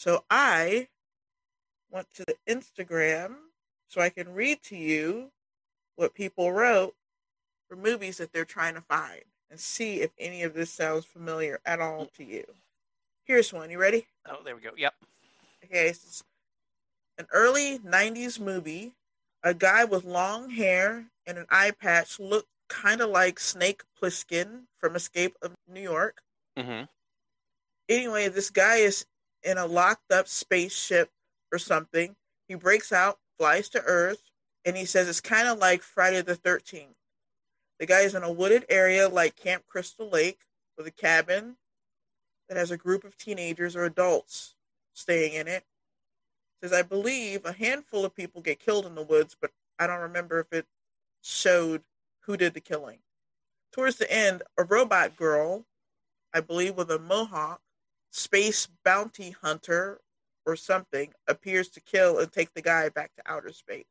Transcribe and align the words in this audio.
So 0.00 0.24
I 0.30 0.88
went 1.90 2.06
to 2.14 2.24
the 2.24 2.34
Instagram 2.48 3.34
so 3.88 4.00
I 4.00 4.08
can 4.08 4.32
read 4.32 4.62
to 4.62 4.74
you 4.74 5.30
what 5.96 6.14
people 6.14 6.50
wrote 6.52 6.94
for 7.68 7.76
movies 7.76 8.16
that 8.16 8.32
they're 8.32 8.46
trying 8.46 8.76
to 8.76 8.80
find 8.80 9.20
and 9.50 9.60
see 9.60 10.00
if 10.00 10.10
any 10.18 10.42
of 10.42 10.54
this 10.54 10.72
sounds 10.72 11.04
familiar 11.04 11.60
at 11.66 11.80
all 11.80 12.06
to 12.16 12.24
you. 12.24 12.44
Here's 13.24 13.52
one. 13.52 13.68
You 13.68 13.78
ready? 13.78 14.06
Oh, 14.26 14.38
there 14.42 14.56
we 14.56 14.62
go. 14.62 14.70
Yep. 14.74 14.94
Okay, 15.66 15.88
it's 15.88 16.24
an 17.18 17.26
early 17.30 17.78
90s 17.80 18.40
movie. 18.40 18.94
A 19.42 19.52
guy 19.52 19.84
with 19.84 20.06
long 20.06 20.48
hair 20.48 21.04
and 21.26 21.36
an 21.36 21.44
eye 21.50 21.72
patch 21.78 22.18
looked 22.18 22.48
kind 22.70 23.02
of 23.02 23.10
like 23.10 23.38
Snake 23.38 23.82
Plissken 24.02 24.62
from 24.78 24.96
Escape 24.96 25.36
of 25.42 25.52
New 25.68 25.82
York. 25.82 26.22
Mm-hmm. 26.58 26.84
Anyway, 27.90 28.28
this 28.28 28.48
guy 28.48 28.76
is 28.76 29.04
in 29.42 29.58
a 29.58 29.66
locked 29.66 30.12
up 30.12 30.28
spaceship 30.28 31.10
or 31.52 31.58
something. 31.58 32.16
He 32.48 32.54
breaks 32.54 32.92
out, 32.92 33.18
flies 33.38 33.68
to 33.70 33.82
Earth, 33.82 34.22
and 34.64 34.76
he 34.76 34.84
says 34.84 35.08
it's 35.08 35.20
kind 35.20 35.48
of 35.48 35.58
like 35.58 35.82
Friday 35.82 36.22
the 36.22 36.36
13th. 36.36 36.94
The 37.78 37.86
guy 37.86 38.00
is 38.00 38.14
in 38.14 38.22
a 38.22 38.32
wooded 38.32 38.66
area 38.68 39.08
like 39.08 39.36
Camp 39.36 39.64
Crystal 39.66 40.08
Lake 40.08 40.40
with 40.76 40.86
a 40.86 40.90
cabin 40.90 41.56
that 42.48 42.58
has 42.58 42.70
a 42.70 42.76
group 42.76 43.04
of 43.04 43.16
teenagers 43.16 43.76
or 43.76 43.84
adults 43.84 44.54
staying 44.92 45.34
in 45.34 45.48
it. 45.48 45.64
Says, 46.62 46.72
I 46.72 46.82
believe 46.82 47.46
a 47.46 47.52
handful 47.52 48.04
of 48.04 48.14
people 48.14 48.42
get 48.42 48.60
killed 48.60 48.84
in 48.84 48.94
the 48.94 49.02
woods, 49.02 49.34
but 49.40 49.50
I 49.78 49.86
don't 49.86 50.00
remember 50.00 50.40
if 50.40 50.52
it 50.52 50.66
showed 51.22 51.82
who 52.20 52.36
did 52.36 52.52
the 52.52 52.60
killing. 52.60 52.98
Towards 53.72 53.96
the 53.96 54.12
end, 54.12 54.42
a 54.58 54.64
robot 54.64 55.16
girl, 55.16 55.64
I 56.34 56.40
believe 56.40 56.76
with 56.76 56.90
a 56.90 56.98
mohawk, 56.98 57.60
space 58.10 58.68
bounty 58.84 59.30
hunter 59.42 60.00
or 60.46 60.56
something, 60.56 61.12
appears 61.28 61.68
to 61.68 61.80
kill 61.80 62.18
and 62.18 62.32
take 62.32 62.52
the 62.54 62.62
guy 62.62 62.88
back 62.88 63.14
to 63.14 63.22
outer 63.30 63.52
space. 63.52 63.84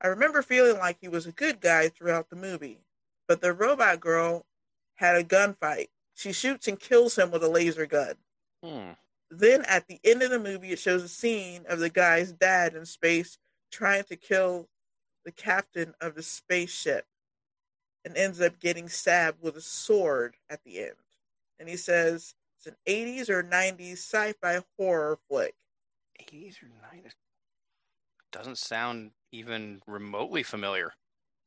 I 0.00 0.08
remember 0.08 0.42
feeling 0.42 0.78
like 0.78 0.98
he 1.00 1.08
was 1.08 1.26
a 1.26 1.32
good 1.32 1.60
guy 1.60 1.88
throughout 1.88 2.28
the 2.28 2.36
movie, 2.36 2.80
but 3.26 3.40
the 3.40 3.52
robot 3.52 4.00
girl 4.00 4.44
had 4.96 5.16
a 5.16 5.24
gunfight. 5.24 5.88
She 6.14 6.32
shoots 6.32 6.68
and 6.68 6.78
kills 6.78 7.16
him 7.16 7.30
with 7.30 7.42
a 7.42 7.48
laser 7.48 7.86
gun. 7.86 8.14
Hmm. 8.62 8.90
Then 9.30 9.62
at 9.62 9.86
the 9.88 9.98
end 10.04 10.22
of 10.22 10.30
the 10.30 10.38
movie, 10.38 10.72
it 10.72 10.78
shows 10.78 11.02
a 11.02 11.08
scene 11.08 11.64
of 11.68 11.78
the 11.78 11.90
guy's 11.90 12.32
dad 12.32 12.74
in 12.74 12.84
space 12.86 13.38
trying 13.72 14.04
to 14.04 14.16
kill 14.16 14.68
the 15.24 15.32
captain 15.32 15.94
of 16.00 16.14
the 16.14 16.22
spaceship 16.22 17.06
and 18.04 18.16
ends 18.16 18.40
up 18.40 18.60
getting 18.60 18.88
stabbed 18.88 19.42
with 19.42 19.56
a 19.56 19.60
sword 19.60 20.36
at 20.50 20.62
the 20.64 20.80
end. 20.80 20.94
And 21.58 21.68
he 21.68 21.76
says 21.76 22.34
it's 22.64 22.72
an 22.72 22.76
80s 22.86 23.28
or 23.28 23.42
90s 23.42 23.92
sci 23.92 24.32
fi 24.40 24.62
horror 24.78 25.18
flick. 25.28 25.54
80s 26.20 26.62
or 26.62 26.66
90s? 26.66 27.12
Doesn't 28.32 28.58
sound 28.58 29.12
even 29.32 29.82
remotely 29.86 30.42
familiar. 30.42 30.92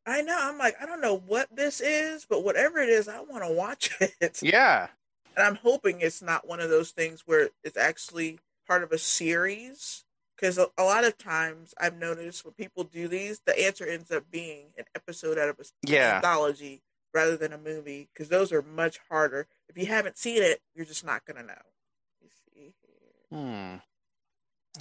I 0.06 0.22
know. 0.22 0.38
I'm 0.40 0.58
like, 0.58 0.76
I 0.82 0.86
don't 0.86 1.02
know 1.02 1.18
what 1.18 1.54
this 1.54 1.82
is, 1.82 2.26
but 2.26 2.44
whatever 2.44 2.80
it 2.80 2.90
is, 2.90 3.08
I 3.08 3.20
want 3.22 3.44
to 3.44 3.52
watch 3.52 3.92
it. 4.22 4.42
Yeah. 4.42 4.88
And 5.36 5.46
I'm 5.46 5.56
hoping 5.56 6.02
it's 6.02 6.22
not 6.22 6.48
one 6.48 6.60
of 6.60 6.70
those 6.70 6.92
things 6.92 7.24
where 7.26 7.50
it's 7.64 7.78
actually 7.78 8.40
part 8.68 8.84
of 8.84 8.92
a 8.92 8.98
series. 8.98 10.04
Because 10.36 10.60
a, 10.60 10.68
a 10.78 10.84
lot 10.84 11.04
of 11.04 11.18
times 11.18 11.74
I've 11.80 11.98
noticed 11.98 12.46
when 12.46 12.54
people 12.54 12.84
do 12.84 13.08
these, 13.08 13.42
the 13.46 13.60
answer 13.60 13.86
ends 13.86 14.12
up 14.12 14.30
being 14.30 14.68
an 14.78 14.86
episode 14.96 15.38
out 15.40 15.50
of 15.50 15.60
a 15.60 15.66
Yeah. 15.88 16.16
anthology 16.16 16.84
rather 17.14 17.38
than 17.38 17.54
a 17.54 17.58
movie. 17.58 18.10
Because 18.14 18.30
those 18.30 18.52
are 18.52 18.62
much 18.62 19.00
harder. 19.10 19.48
If 19.70 19.78
you 19.78 19.86
haven't 19.86 20.18
seen 20.18 20.42
it, 20.42 20.62
you're 20.76 20.86
just 20.86 21.06
not 21.06 21.26
going 21.26 21.38
to 21.38 21.44
know. 21.44 21.54
Let 21.54 22.24
me 22.24 22.30
see 22.54 22.74
here. 22.82 23.40
Hmm. 23.40 23.76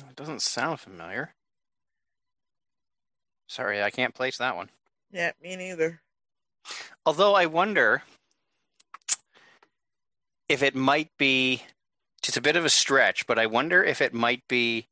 It 0.09 0.17
doesn't 0.17 0.43
sound 0.43 0.81
familiar. 0.81 1.35
Sorry, 3.49 3.83
I 3.83 3.91
can't 3.91 4.15
place 4.15 4.39
that 4.39 4.57
one. 4.57 4.71
Yeah, 5.11 5.33
me 5.43 5.57
neither. 5.57 6.01
Although 7.05 7.35
I 7.35 7.47
wonder 7.47 8.03
if 10.49 10.63
it 10.63 10.75
might 10.75 11.11
be 11.17 11.63
just 12.23 12.37
a 12.37 12.43
bit 12.43 12.57
of 12.57 12.65
a 12.65 12.71
stretch, 12.71 13.27
but 13.27 13.39
I 13.39 13.47
wonder 13.47 13.83
if 13.85 14.01
it 14.01 14.13
might 14.13 14.43
be 14.49 14.89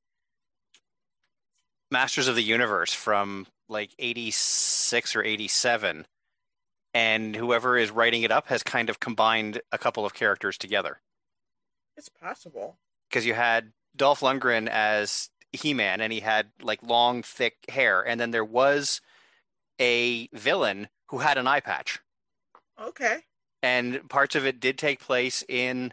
Masters 1.90 2.28
of 2.28 2.36
the 2.36 2.42
Universe 2.42 2.92
from 2.92 3.46
like 3.68 3.90
86 3.98 5.16
or 5.16 5.24
87 5.24 6.06
and 6.94 7.34
whoever 7.34 7.76
is 7.76 7.90
writing 7.90 8.22
it 8.22 8.30
up 8.30 8.46
has 8.48 8.62
kind 8.62 8.88
of 8.88 9.00
combined 9.00 9.60
a 9.72 9.78
couple 9.78 10.06
of 10.06 10.14
characters 10.14 10.56
together 10.56 11.00
It's 11.96 12.08
possible. 12.08 12.78
because 13.10 13.26
you 13.26 13.34
had 13.34 13.72
Dolph 13.96 14.20
Lundgren 14.20 14.68
as 14.68 15.28
He-Man 15.52 16.00
and 16.00 16.12
he 16.12 16.20
had 16.20 16.50
like 16.62 16.82
long 16.82 17.22
thick 17.22 17.56
hair 17.68 18.02
and 18.06 18.20
then 18.20 18.30
there 18.30 18.44
was 18.44 19.00
a 19.80 20.28
villain 20.32 20.88
who 21.08 21.18
had 21.18 21.36
an 21.38 21.46
eye 21.46 21.60
patch 21.60 22.00
Okay. 22.80 23.18
and 23.62 24.08
parts 24.08 24.34
of 24.34 24.46
it 24.46 24.60
did 24.60 24.78
take 24.78 25.00
place 25.00 25.44
in 25.48 25.92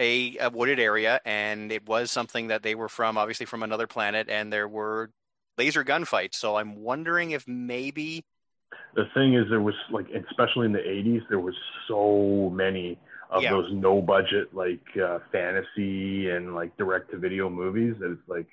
a, 0.00 0.36
a 0.38 0.50
wooded 0.50 0.78
area 0.78 1.20
and 1.24 1.72
it 1.72 1.86
was 1.86 2.10
something 2.10 2.48
that 2.48 2.62
they 2.62 2.74
were 2.74 2.88
from 2.88 3.16
obviously 3.16 3.46
from 3.46 3.62
another 3.62 3.86
planet 3.86 4.28
and 4.28 4.52
there 4.52 4.68
were 4.68 5.10
laser 5.56 5.82
gunfights 5.84 6.34
so 6.34 6.56
i'm 6.56 6.76
wondering 6.76 7.30
if 7.30 7.48
maybe 7.48 8.22
The 8.94 9.04
thing 9.14 9.34
is, 9.34 9.44
there 9.50 9.60
was 9.60 9.74
like, 9.90 10.06
especially 10.10 10.66
in 10.66 10.72
the 10.72 10.78
'80s, 10.80 11.22
there 11.28 11.38
was 11.40 11.54
so 11.86 12.50
many 12.54 12.98
of 13.30 13.42
Yeah. 13.42 13.50
those 13.50 13.70
no 13.72 14.00
budget 14.00 14.54
like 14.54 14.80
uh, 14.96 15.18
fantasy 15.32 16.30
and 16.30 16.54
like 16.54 16.76
direct 16.76 17.10
to 17.10 17.18
video 17.18 17.50
movies 17.50 17.94
that 18.00 18.12
it's 18.12 18.28
like, 18.28 18.46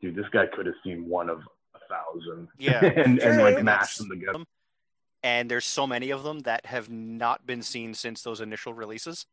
dude, 0.00 0.14
this 0.14 0.28
guy 0.32 0.46
could 0.46 0.66
have 0.66 0.74
seen 0.84 1.08
one 1.08 1.28
of 1.28 1.40
a 1.74 1.78
thousand. 1.88 2.48
Yeah. 2.58 2.84
and 3.04 3.18
and 3.18 3.42
like 3.42 3.62
mashed 3.62 3.98
them 3.98 4.08
together. 4.10 4.38
and 5.22 5.50
there's 5.50 5.66
so 5.66 5.86
many 5.86 6.10
of 6.10 6.22
them 6.22 6.40
that 6.40 6.64
have 6.66 6.88
not 6.88 7.46
been 7.46 7.62
seen 7.62 7.92
since 7.94 8.22
those 8.22 8.40
initial 8.40 8.72
releases 8.72 9.26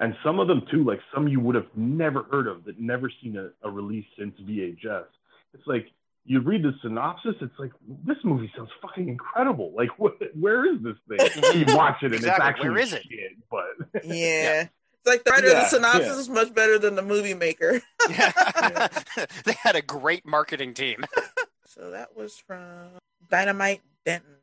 And 0.00 0.16
some 0.24 0.38
of 0.40 0.48
them 0.48 0.62
too, 0.70 0.84
like 0.84 1.00
some 1.14 1.28
you 1.28 1.40
would 1.40 1.54
have 1.54 1.68
never 1.76 2.24
heard 2.24 2.46
of 2.48 2.64
that 2.64 2.78
never 2.80 3.10
seen 3.22 3.36
a, 3.36 3.50
a 3.66 3.70
release 3.70 4.06
since 4.18 4.34
VHS. 4.40 5.06
It's 5.54 5.66
like 5.66 5.86
you 6.28 6.40
read 6.40 6.62
the 6.62 6.72
synopsis, 6.82 7.34
it's 7.40 7.58
like 7.58 7.72
this 8.04 8.18
movie 8.22 8.52
sounds 8.56 8.70
fucking 8.82 9.08
incredible. 9.08 9.72
Like, 9.74 9.98
what, 9.98 10.12
where 10.38 10.64
is 10.72 10.80
this 10.82 10.96
thing? 11.08 11.42
you 11.66 11.74
watch 11.74 12.02
it 12.02 12.06
and 12.06 12.14
Exactly. 12.16 12.28
it's 12.30 12.40
actually 12.40 12.68
Where 12.70 12.78
is 12.78 12.92
it? 12.92 13.02
shit, 13.10 13.32
but 13.50 13.64
Yeah. 14.04 14.62
It's 14.62 15.06
like 15.06 15.24
the 15.24 15.30
writer 15.30 15.46
of 15.46 15.52
Yeah, 15.54 15.60
the 15.60 15.68
synopsis 15.68 16.06
yeah. 16.06 16.18
is 16.18 16.28
much 16.28 16.52
better 16.54 16.78
than 16.78 16.94
the 16.96 17.02
movie 17.02 17.32
maker. 17.34 17.80
they 18.08 19.52
had 19.62 19.74
a 19.76 19.82
great 19.82 20.26
marketing 20.26 20.74
team 20.74 21.04
So 21.66 21.90
that 21.92 22.14
was 22.16 22.36
from 22.36 22.90
Dynamite 23.30 23.80
Denton. 24.04 24.36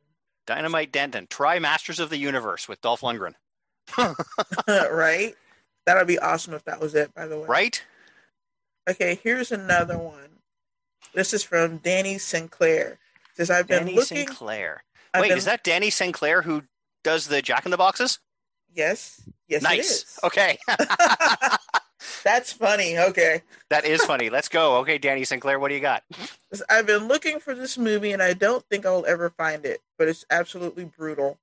dynamite 0.47 0.91
denton 0.91 1.27
try 1.29 1.59
masters 1.59 1.99
of 1.99 2.09
the 2.09 2.17
universe 2.17 2.67
with 2.67 2.81
dolph 2.81 3.01
lundgren 3.01 3.33
right? 4.67 5.35
That 5.85 5.97
would 5.97 6.07
be 6.07 6.17
awesome 6.19 6.53
if 6.55 6.63
that 6.65 6.79
was 6.79 6.95
it, 6.95 7.13
by 7.13 7.27
the 7.27 7.37
way. 7.39 7.45
right 7.47 7.83
Okay, 8.89 9.19
here's 9.23 9.51
another 9.51 9.97
one. 9.97 10.29
This 11.13 11.33
is 11.33 11.43
from 11.43 11.77
Danny 11.77 12.17
Sinclair. 12.17 12.99
Says 13.35 13.49
I've 13.51 13.67
been 13.67 13.79
danny 13.85 13.95
looking. 13.95 14.25
sinclair 14.27 14.83
I've 15.13 15.21
wait 15.21 15.27
been- 15.29 15.37
is 15.37 15.43
that 15.45 15.63
danny 15.63 15.89
sinclair 15.89 16.41
who 16.43 16.63
does 17.03 17.27
the 17.27 17.41
jack 17.41 17.65
in 17.65 17.71
the 17.71 17.77
boxes 17.77 18.19
Yes. 18.73 19.21
Yes. 19.49 19.61
Nice 19.61 19.91
is. 19.91 20.19
okay 20.23 20.57
That's 22.23 22.51
funny. 22.51 22.97
Okay. 22.97 23.41
That 23.69 23.85
is 23.85 24.03
funny. 24.03 24.29
Let's 24.31 24.47
go. 24.49 24.77
Okay, 24.77 24.97
Danny 24.97 25.23
Sinclair, 25.25 25.59
what 25.59 25.69
do 25.69 25.75
you 25.75 25.79
got? 25.81 26.03
I've 26.69 26.87
been 26.87 27.07
looking 27.07 27.39
for 27.39 27.53
this 27.53 27.77
movie 27.77 28.11
and 28.13 28.21
I 28.21 28.33
don't 28.33 28.65
think 28.69 28.85
I'll 28.85 29.05
ever 29.05 29.29
find 29.29 29.63
it, 29.65 29.81
but 29.97 30.07
it's 30.07 30.25
absolutely 30.31 30.85
brutal. 30.85 31.37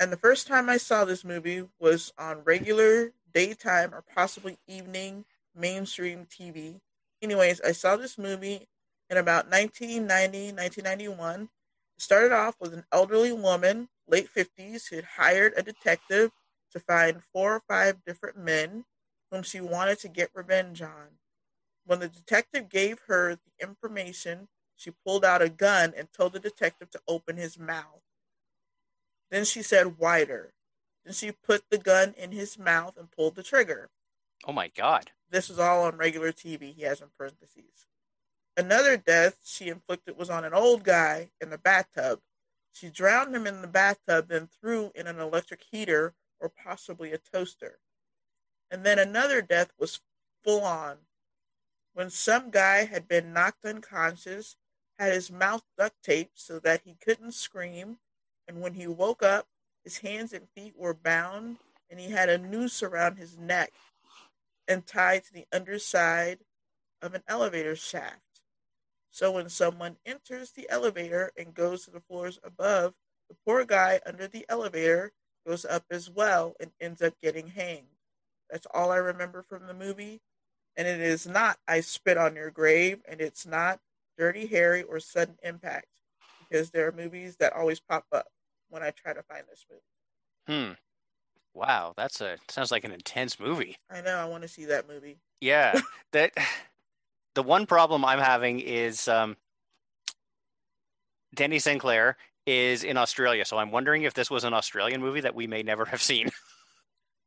And 0.00 0.12
the 0.12 0.16
first 0.16 0.46
time 0.46 0.68
I 0.68 0.76
saw 0.76 1.04
this 1.04 1.24
movie 1.24 1.64
was 1.80 2.12
on 2.18 2.42
regular 2.44 3.12
daytime 3.34 3.92
or 3.94 4.02
possibly 4.14 4.58
evening 4.68 5.24
mainstream 5.56 6.26
TV. 6.26 6.80
Anyways, 7.20 7.60
I 7.60 7.72
saw 7.72 7.96
this 7.96 8.16
movie 8.16 8.68
in 9.12 9.18
about 9.18 9.50
1990, 9.50 10.52
1991. 10.52 11.42
It 11.42 11.48
started 11.98 12.32
off 12.32 12.56
with 12.58 12.72
an 12.72 12.84
elderly 12.90 13.32
woman, 13.32 13.90
late 14.08 14.28
50s, 14.34 14.88
who 14.88 14.96
had 14.96 15.04
hired 15.04 15.52
a 15.54 15.62
detective 15.62 16.30
to 16.72 16.80
find 16.80 17.22
four 17.22 17.54
or 17.56 17.62
five 17.68 18.02
different 18.06 18.38
men 18.38 18.86
whom 19.30 19.42
she 19.42 19.60
wanted 19.60 19.98
to 19.98 20.08
get 20.08 20.30
revenge 20.34 20.80
on. 20.80 21.18
When 21.84 22.00
the 22.00 22.08
detective 22.08 22.70
gave 22.70 23.00
her 23.06 23.34
the 23.34 23.66
information, 23.66 24.48
she 24.76 24.92
pulled 25.04 25.26
out 25.26 25.42
a 25.42 25.50
gun 25.50 25.92
and 25.94 26.08
told 26.12 26.32
the 26.32 26.40
detective 26.40 26.90
to 26.90 27.00
open 27.06 27.36
his 27.36 27.58
mouth. 27.58 28.00
Then 29.30 29.44
she 29.44 29.62
said, 29.62 29.98
wider. 29.98 30.54
Then 31.04 31.12
she 31.12 31.32
put 31.32 31.64
the 31.70 31.78
gun 31.78 32.14
in 32.16 32.32
his 32.32 32.58
mouth 32.58 32.96
and 32.96 33.10
pulled 33.10 33.34
the 33.34 33.42
trigger. 33.42 33.90
Oh 34.46 34.52
my 34.52 34.68
god. 34.68 35.10
This 35.30 35.50
is 35.50 35.58
all 35.58 35.84
on 35.84 35.98
regular 35.98 36.32
TV, 36.32 36.74
he 36.74 36.82
has 36.82 37.02
in 37.02 37.08
parentheses. 37.16 37.86
Another 38.56 38.96
death 38.96 39.38
she 39.44 39.68
inflicted 39.68 40.16
was 40.16 40.30
on 40.30 40.44
an 40.44 40.54
old 40.54 40.84
guy 40.84 41.30
in 41.40 41.50
the 41.50 41.58
bathtub. 41.58 42.20
She 42.72 42.90
drowned 42.90 43.34
him 43.34 43.46
in 43.46 43.62
the 43.62 43.68
bathtub, 43.68 44.28
then 44.28 44.46
threw 44.46 44.92
in 44.94 45.06
an 45.06 45.18
electric 45.18 45.62
heater 45.70 46.14
or 46.40 46.48
possibly 46.48 47.12
a 47.12 47.18
toaster. 47.18 47.78
And 48.70 48.84
then 48.84 48.98
another 48.98 49.42
death 49.42 49.72
was 49.78 50.00
full 50.44 50.64
on. 50.64 50.98
when 51.94 52.10
some 52.10 52.50
guy 52.50 52.84
had 52.84 53.08
been 53.08 53.32
knocked 53.32 53.64
unconscious, 53.64 54.56
had 54.98 55.12
his 55.12 55.30
mouth 55.30 55.64
duct 55.76 56.02
taped 56.02 56.38
so 56.38 56.58
that 56.60 56.82
he 56.84 56.94
couldn't 56.94 57.32
scream, 57.32 57.98
and 58.48 58.60
when 58.60 58.74
he 58.74 58.86
woke 58.86 59.22
up, 59.22 59.46
his 59.84 59.98
hands 59.98 60.32
and 60.32 60.48
feet 60.50 60.74
were 60.76 60.94
bound, 60.94 61.58
and 61.90 62.00
he 62.00 62.10
had 62.10 62.28
a 62.28 62.38
noose 62.38 62.82
around 62.82 63.16
his 63.16 63.36
neck 63.38 63.72
and 64.68 64.86
tied 64.86 65.24
to 65.24 65.32
the 65.32 65.46
underside 65.52 66.38
of 67.02 67.14
an 67.14 67.22
elevator 67.28 67.76
shaft. 67.76 68.31
So 69.12 69.30
when 69.30 69.50
someone 69.50 69.96
enters 70.06 70.50
the 70.50 70.68
elevator 70.70 71.30
and 71.36 71.54
goes 71.54 71.84
to 71.84 71.90
the 71.90 72.00
floors 72.00 72.40
above, 72.42 72.94
the 73.28 73.36
poor 73.46 73.64
guy 73.64 74.00
under 74.06 74.26
the 74.26 74.46
elevator 74.48 75.12
goes 75.46 75.66
up 75.66 75.84
as 75.90 76.08
well 76.10 76.54
and 76.58 76.70
ends 76.80 77.02
up 77.02 77.12
getting 77.22 77.48
hanged. 77.48 77.88
That's 78.50 78.66
all 78.72 78.90
I 78.90 78.96
remember 78.96 79.42
from 79.42 79.66
the 79.66 79.74
movie. 79.74 80.22
And 80.76 80.88
it 80.88 81.00
is 81.00 81.26
not 81.26 81.58
I 81.68 81.80
Spit 81.82 82.16
on 82.16 82.34
Your 82.34 82.50
Grave, 82.50 83.02
and 83.06 83.20
it's 83.20 83.44
not 83.44 83.80
Dirty 84.16 84.46
Harry 84.46 84.82
or 84.82 84.98
Sudden 84.98 85.36
Impact, 85.42 85.86
because 86.38 86.70
there 86.70 86.88
are 86.88 86.92
movies 86.92 87.36
that 87.36 87.52
always 87.52 87.80
pop 87.80 88.06
up 88.12 88.26
when 88.70 88.82
I 88.82 88.90
try 88.90 89.12
to 89.12 89.22
find 89.22 89.44
this 89.50 89.66
movie. 89.70 89.82
Hmm. 90.48 90.72
Wow, 91.52 91.92
that's 91.94 92.22
a 92.22 92.38
sounds 92.48 92.70
like 92.70 92.84
an 92.84 92.92
intense 92.92 93.38
movie. 93.38 93.76
I 93.90 94.00
know 94.00 94.16
I 94.16 94.24
want 94.24 94.42
to 94.42 94.48
see 94.48 94.64
that 94.66 94.88
movie. 94.88 95.18
Yeah, 95.42 95.78
that 96.12 96.32
the 97.34 97.42
one 97.42 97.66
problem 97.66 98.04
I'm 98.04 98.18
having 98.18 98.60
is 98.60 99.08
um, 99.08 99.36
Danny 101.34 101.58
Sinclair 101.58 102.16
is 102.46 102.84
in 102.84 102.96
Australia, 102.96 103.44
so 103.44 103.58
I'm 103.58 103.70
wondering 103.70 104.02
if 104.02 104.14
this 104.14 104.30
was 104.30 104.44
an 104.44 104.54
Australian 104.54 105.00
movie 105.00 105.20
that 105.20 105.34
we 105.34 105.46
may 105.46 105.62
never 105.62 105.84
have 105.84 106.02
seen 106.02 106.30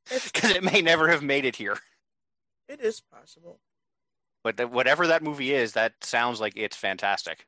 because 0.09 0.51
it 0.55 0.63
may 0.63 0.81
never 0.81 1.07
have 1.07 1.23
made 1.23 1.45
it 1.45 1.55
here. 1.55 1.77
It 2.67 2.81
is 2.81 3.01
possible. 3.01 3.59
But 4.43 4.57
the, 4.57 4.67
whatever 4.67 5.07
that 5.07 5.23
movie 5.23 5.53
is, 5.53 5.73
that 5.73 5.93
sounds 6.01 6.39
like 6.39 6.53
it's 6.55 6.75
fantastic. 6.75 7.47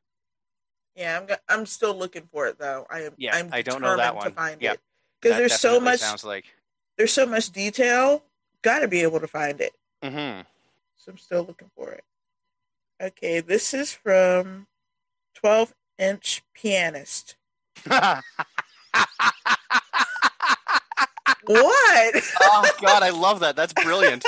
Yeah, 0.96 1.16
I'm 1.16 1.26
go- 1.26 1.36
I'm 1.48 1.66
still 1.66 1.96
looking 1.96 2.28
for 2.32 2.48
it 2.48 2.58
though. 2.58 2.86
I 2.90 3.02
am. 3.02 3.12
Yeah, 3.16 3.36
I'm 3.36 3.50
I 3.52 3.62
don't 3.62 3.80
know 3.80 3.96
that 3.96 4.16
one. 4.16 4.24
To 4.26 4.30
find 4.32 4.60
Yeah, 4.60 4.74
because 5.20 5.38
there's 5.38 5.54
so 5.54 5.78
much. 5.78 6.00
Sounds 6.00 6.24
like. 6.24 6.46
There's 6.96 7.12
so 7.12 7.24
much 7.24 7.50
detail. 7.50 8.24
Got 8.62 8.80
to 8.80 8.88
be 8.88 9.02
able 9.02 9.20
to 9.20 9.28
find 9.28 9.60
it. 9.60 9.72
Mm-hmm. 10.02 10.42
So 10.96 11.12
I'm 11.12 11.18
still 11.18 11.44
looking 11.44 11.70
for 11.76 11.92
it. 11.92 12.02
Okay, 13.00 13.40
this 13.40 13.74
is 13.74 13.92
from 13.92 14.66
12 15.36 15.72
Inch 15.98 16.42
Pianist. 16.54 17.36
What? 21.48 22.14
oh 22.42 22.70
God, 22.82 23.02
I 23.02 23.08
love 23.08 23.40
that. 23.40 23.56
That's 23.56 23.72
brilliant. 23.72 24.22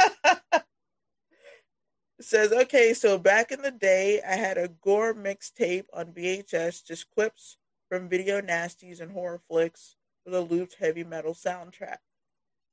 Says, 2.20 2.50
okay, 2.50 2.94
so 2.94 3.18
back 3.18 3.52
in 3.52 3.60
the 3.60 3.70
day, 3.70 4.22
I 4.26 4.36
had 4.36 4.56
a 4.56 4.68
gore 4.68 5.12
mixtape 5.12 5.84
on 5.92 6.12
VHS, 6.12 6.82
just 6.82 7.10
clips 7.10 7.58
from 7.90 8.08
video 8.08 8.40
nasties 8.40 9.02
and 9.02 9.12
horror 9.12 9.40
flicks 9.48 9.96
with 10.24 10.34
a 10.34 10.40
looped 10.40 10.76
heavy 10.78 11.04
metal 11.04 11.34
soundtrack. 11.34 11.98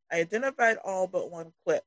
I 0.10 0.22
identified 0.22 0.78
all 0.78 1.08
but 1.08 1.30
one 1.30 1.52
clip. 1.66 1.84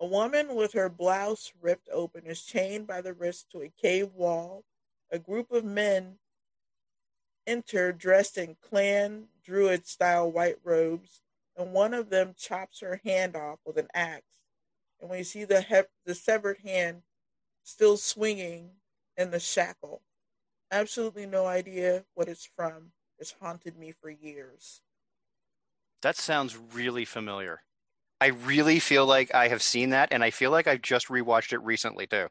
A 0.00 0.06
woman 0.06 0.54
with 0.54 0.72
her 0.72 0.88
blouse 0.88 1.52
ripped 1.60 1.88
open 1.90 2.26
is 2.26 2.42
chained 2.44 2.86
by 2.86 3.00
the 3.00 3.14
wrist 3.14 3.50
to 3.50 3.62
a 3.62 3.68
cave 3.70 4.12
wall. 4.12 4.64
A 5.10 5.18
group 5.18 5.50
of 5.50 5.64
men 5.64 6.18
enter 7.46 7.92
dressed 7.92 8.38
in 8.38 8.56
clan 8.56 9.28
druid 9.42 9.86
style 9.86 10.30
white 10.30 10.58
robes, 10.62 11.22
and 11.56 11.72
one 11.72 11.94
of 11.94 12.10
them 12.10 12.34
chops 12.34 12.80
her 12.80 13.00
hand 13.04 13.36
off 13.36 13.60
with 13.64 13.78
an 13.78 13.88
axe 13.94 14.36
and 15.00 15.10
you 15.16 15.24
see 15.24 15.44
the 15.44 15.62
he- 15.62 15.82
the 16.04 16.14
severed 16.14 16.58
hand 16.58 17.02
still 17.62 17.96
swinging 17.96 18.80
in 19.16 19.30
the 19.30 19.40
shackle. 19.40 20.02
Absolutely 20.70 21.26
no 21.26 21.46
idea 21.46 22.04
what 22.14 22.28
it's 22.28 22.46
from. 22.46 22.92
It's 23.18 23.32
haunted 23.32 23.76
me 23.76 23.92
for 23.92 24.10
years. 24.10 24.82
That 26.02 26.16
sounds 26.16 26.56
really 26.56 27.04
familiar. 27.04 27.62
I 28.20 28.28
really 28.28 28.78
feel 28.78 29.06
like 29.06 29.34
I 29.34 29.48
have 29.48 29.62
seen 29.62 29.90
that, 29.90 30.08
and 30.12 30.24
I 30.24 30.30
feel 30.30 30.50
like 30.50 30.66
I've 30.66 30.82
just 30.82 31.08
rewatched 31.08 31.52
it 31.52 31.62
recently 31.62 32.06
too. 32.06 32.28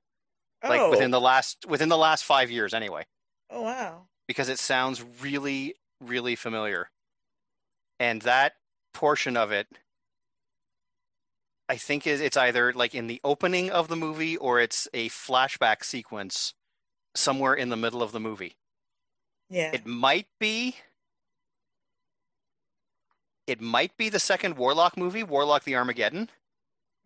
Like 0.64 0.82
oh, 0.82 0.90
within 0.90 1.12
the 1.12 1.22
last 1.22 1.66
within 1.68 1.90
the 1.90 1.98
last 1.98 2.24
five 2.24 2.50
years, 2.50 2.74
anyway. 2.74 3.06
oh 3.52 3.62
wow. 3.62 4.08
because 4.28 4.50
it 4.50 4.58
sounds 4.60 5.04
really, 5.22 5.76
really 6.02 6.36
familiar. 6.36 6.90
And 8.00 8.22
that 8.24 8.54
portion 8.94 9.38
of 9.38 9.52
it, 9.52 9.68
I 11.70 11.78
think 11.78 12.08
is 12.08 12.20
it's 12.20 12.38
either 12.38 12.74
like 12.74 12.96
in 12.96 13.08
the 13.08 13.22
opening 13.24 13.70
of 13.70 13.88
the 13.88 13.96
movie 13.96 14.38
or 14.38 14.60
it's 14.60 14.88
a 14.94 15.10
flashback 15.10 15.84
sequence 15.84 16.54
somewhere 17.16 17.54
in 17.54 17.70
the 17.70 17.78
middle 17.78 18.02
of 18.02 18.12
the 18.12 18.20
movie. 18.20 18.56
Yeah. 19.50 19.72
It 19.72 19.86
might 19.86 20.28
be 20.40 20.78
it 23.48 23.62
might 23.62 23.96
be 23.98 24.10
the 24.10 24.20
second 24.20 24.58
Warlock 24.58 24.98
movie, 24.98 25.24
Warlock 25.24 25.64
the 25.64 25.76
Armageddon, 25.76 26.30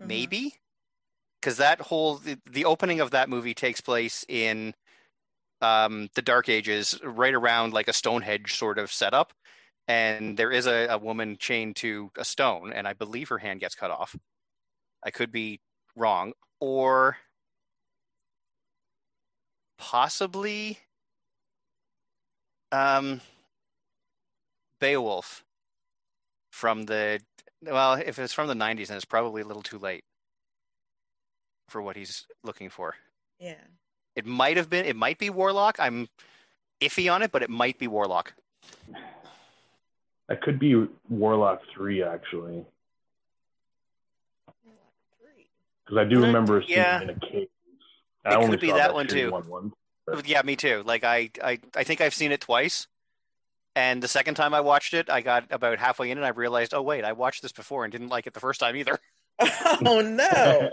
Mhm. 0.01 0.05
maybe. 0.07 0.55
Because 1.39 1.57
that 1.57 1.79
whole 1.81 2.15
the, 2.17 2.39
the 2.49 2.65
opening 2.65 2.99
of 2.99 3.11
that 3.11 3.29
movie 3.29 3.53
takes 3.53 3.81
place 3.81 4.25
in 4.27 4.75
um, 5.61 6.09
the 6.15 6.21
Dark 6.21 6.47
Ages, 6.49 6.99
right 7.03 7.33
around 7.33 7.73
like 7.73 7.87
a 7.87 7.93
Stonehenge 7.93 8.55
sort 8.55 8.77
of 8.77 8.91
setup, 8.91 9.33
and 9.87 10.37
there 10.37 10.51
is 10.51 10.67
a, 10.67 10.87
a 10.87 10.97
woman 10.97 11.37
chained 11.37 11.75
to 11.77 12.11
a 12.17 12.23
stone, 12.23 12.71
and 12.71 12.87
I 12.87 12.93
believe 12.93 13.29
her 13.29 13.37
hand 13.39 13.59
gets 13.59 13.75
cut 13.75 13.91
off. 13.91 14.15
I 15.03 15.11
could 15.11 15.31
be 15.31 15.59
wrong, 15.95 16.33
or 16.61 17.17
possibly 19.77 20.79
um, 22.71 23.21
Beowulf 24.79 25.43
from 26.59 26.83
the 26.83 27.21
well, 27.63 27.93
if 27.93 28.19
it's 28.19 28.33
from 28.33 28.47
the 28.47 28.53
'90s, 28.53 28.87
then 28.87 28.97
it's 28.97 29.05
probably 29.05 29.41
a 29.41 29.45
little 29.45 29.63
too 29.63 29.79
late 29.79 30.03
for 31.69 31.81
what 31.81 31.95
he's 31.95 32.25
looking 32.43 32.69
for. 32.69 32.95
Yeah. 33.39 33.55
It 34.15 34.25
might 34.25 34.57
have 34.57 34.69
been. 34.69 34.85
It 34.85 34.95
might 34.95 35.17
be 35.17 35.29
Warlock. 35.29 35.77
I'm 35.79 36.09
iffy 36.81 37.11
on 37.11 37.21
it, 37.21 37.31
but 37.31 37.41
it 37.43 37.49
might 37.49 37.79
be 37.79 37.87
Warlock. 37.87 38.33
That 40.27 40.41
could 40.41 40.59
be 40.59 40.87
Warlock 41.09 41.61
three 41.73 42.03
actually, 42.03 42.65
because 45.85 45.97
I 45.97 46.03
do 46.03 46.21
remember 46.21 46.61
seeing 46.61 46.77
yeah. 46.77 46.99
it 46.99 47.03
in 47.03 47.09
a 47.09 47.19
cave. 47.19 47.41
It 47.43 47.49
I 48.25 48.35
only 48.35 48.51
could 48.51 48.59
be 48.59 48.69
saw 48.69 48.75
that 48.75 48.93
one, 48.93 49.07
too. 49.07 49.31
One, 49.31 49.47
one. 49.47 49.73
Yeah, 50.25 50.41
me 50.43 50.55
too. 50.55 50.83
Like 50.85 51.03
I, 51.03 51.31
I, 51.43 51.59
I 51.75 51.83
think 51.83 52.01
I've 52.01 52.13
seen 52.13 52.31
it 52.31 52.41
twice, 52.41 52.87
and 53.75 54.01
the 54.03 54.07
second 54.07 54.35
time 54.35 54.53
I 54.53 54.61
watched 54.61 54.93
it, 54.93 55.09
I 55.09 55.21
got 55.21 55.45
about 55.51 55.79
halfway 55.79 56.11
in 56.11 56.17
and 56.17 56.25
I 56.25 56.29
realized, 56.29 56.73
oh 56.73 56.81
wait, 56.81 57.03
I 57.05 57.13
watched 57.13 57.41
this 57.41 57.51
before 57.51 57.83
and 57.85 57.91
didn't 57.91 58.09
like 58.09 58.27
it 58.27 58.33
the 58.33 58.39
first 58.39 58.59
time 58.59 58.75
either. 58.75 58.97
Oh 59.85 60.01
no. 60.01 60.69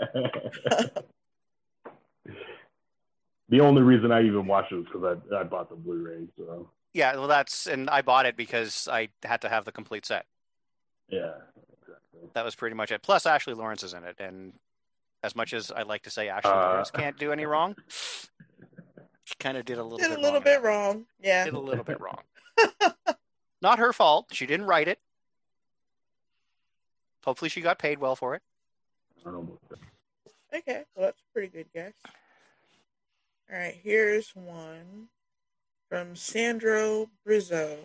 the 3.49 3.61
only 3.61 3.81
reason 3.81 4.11
I 4.11 4.23
even 4.23 4.45
watched 4.47 4.71
it 4.71 4.75
was 4.75 4.85
because 4.91 5.17
I 5.31 5.35
I 5.39 5.43
bought 5.43 5.69
the 5.69 5.75
Blu-ray. 5.75 6.27
So 6.37 6.69
Yeah, 6.93 7.15
well, 7.15 7.27
that's 7.27 7.67
and 7.67 7.89
I 7.89 8.01
bought 8.01 8.25
it 8.25 8.35
because 8.35 8.87
I 8.91 9.09
had 9.23 9.41
to 9.41 9.49
have 9.49 9.65
the 9.65 9.71
complete 9.71 10.05
set. 10.05 10.25
yeah, 11.07 11.31
exactly. 11.81 12.29
That 12.33 12.43
was 12.43 12.55
pretty 12.55 12.75
much 12.75 12.91
it. 12.91 13.01
Plus, 13.03 13.25
Ashley 13.25 13.53
Lawrence 13.53 13.83
is 13.83 13.93
in 13.93 14.03
it, 14.03 14.17
and 14.19 14.53
as 15.23 15.35
much 15.35 15.53
as 15.53 15.71
I 15.71 15.83
like 15.83 16.03
to 16.03 16.09
say 16.09 16.27
Ashley 16.29 16.51
Uh. 16.51 16.55
Lawrence 16.55 16.91
can't 16.91 17.17
do 17.17 17.31
any 17.31 17.45
wrong, 17.45 17.75
she 19.23 19.35
kind 19.39 19.55
of 19.57 19.63
did 19.65 19.77
a 19.77 19.83
little 19.83 19.97
Did 19.97 20.09
bit 20.09 20.17
a 20.17 20.21
little 20.21 20.33
wrong. 20.39 20.43
bit 20.43 20.61
wrong. 20.61 21.05
Yeah. 21.21 21.45
Did 21.45 21.53
a 21.53 21.59
little 21.59 21.83
bit 21.85 22.01
wrong. 22.01 22.19
Not 23.61 23.79
her 23.79 23.93
fault. 23.93 24.27
She 24.31 24.45
didn't 24.45 24.67
write 24.67 24.87
it. 24.87 24.99
Hopefully, 27.23 27.49
she 27.49 27.61
got 27.61 27.79
paid 27.79 27.99
well 27.99 28.15
for 28.15 28.35
it. 28.35 28.41
I. 29.25 29.57
Okay, 30.55 30.83
well 30.95 31.05
that's 31.05 31.19
a 31.19 31.33
pretty 31.33 31.49
good 31.49 31.67
guess. 31.73 31.93
All 33.51 33.57
right, 33.57 33.77
here's 33.83 34.29
one 34.35 35.09
from 35.89 36.15
Sandro 36.15 37.09
Brizzo. 37.25 37.77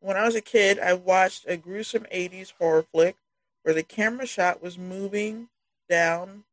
When 0.00 0.16
I 0.16 0.24
was 0.24 0.34
a 0.34 0.40
kid, 0.40 0.78
I 0.78 0.94
watched 0.94 1.44
a 1.46 1.56
gruesome 1.56 2.06
80s 2.12 2.52
horror 2.58 2.84
flick 2.92 3.16
where 3.62 3.74
the 3.74 3.82
camera 3.82 4.26
shot 4.26 4.62
was 4.62 4.78
moving 4.78 5.48
down 5.88 6.44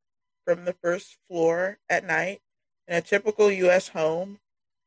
from 0.45 0.65
the 0.65 0.73
first 0.73 1.17
floor 1.27 1.77
at 1.89 2.05
night 2.05 2.41
in 2.87 2.95
a 2.95 3.01
typical 3.01 3.51
US 3.51 3.89
home, 3.89 4.39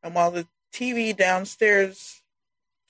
and 0.03 0.15
while 0.15 0.31
the 0.31 0.47
TV 0.73 1.17
downstairs 1.17 2.23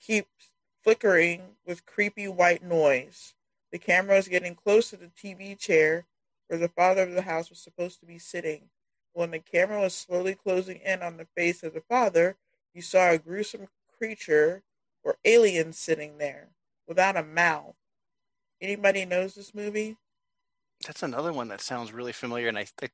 keeps 0.05 0.49
flickering 0.83 1.41
with 1.65 1.85
creepy 1.85 2.27
white 2.27 2.63
noise, 2.63 3.33
the 3.71 3.79
camera 3.79 4.17
is 4.17 4.27
getting 4.27 4.55
close 4.55 4.89
to 4.89 4.97
the 4.97 5.07
TV 5.07 5.57
chair 5.57 6.05
where 6.47 6.59
the 6.59 6.69
father 6.69 7.03
of 7.03 7.13
the 7.13 7.23
house 7.23 7.49
was 7.49 7.59
supposed 7.59 7.99
to 7.99 8.05
be 8.05 8.19
sitting. 8.19 8.69
When 9.13 9.31
the 9.31 9.39
camera 9.39 9.81
was 9.81 9.95
slowly 9.95 10.35
closing 10.35 10.77
in 10.77 11.01
on 11.01 11.17
the 11.17 11.27
face 11.35 11.63
of 11.63 11.73
the 11.73 11.81
father, 11.81 12.35
you 12.73 12.81
saw 12.81 13.09
a 13.11 13.17
gruesome 13.17 13.67
creature 13.97 14.61
or 15.03 15.17
alien 15.25 15.73
sitting 15.73 16.17
there 16.17 16.49
without 16.87 17.17
a 17.17 17.23
mouth. 17.23 17.75
Anybody 18.61 19.05
knows 19.05 19.35
this 19.35 19.55
movie? 19.55 19.97
That's 20.85 21.03
another 21.03 21.33
one 21.33 21.47
that 21.47 21.61
sounds 21.61 21.91
really 21.91 22.11
familiar, 22.11 22.47
and 22.47 22.59
I, 22.59 22.67
I 22.81 22.89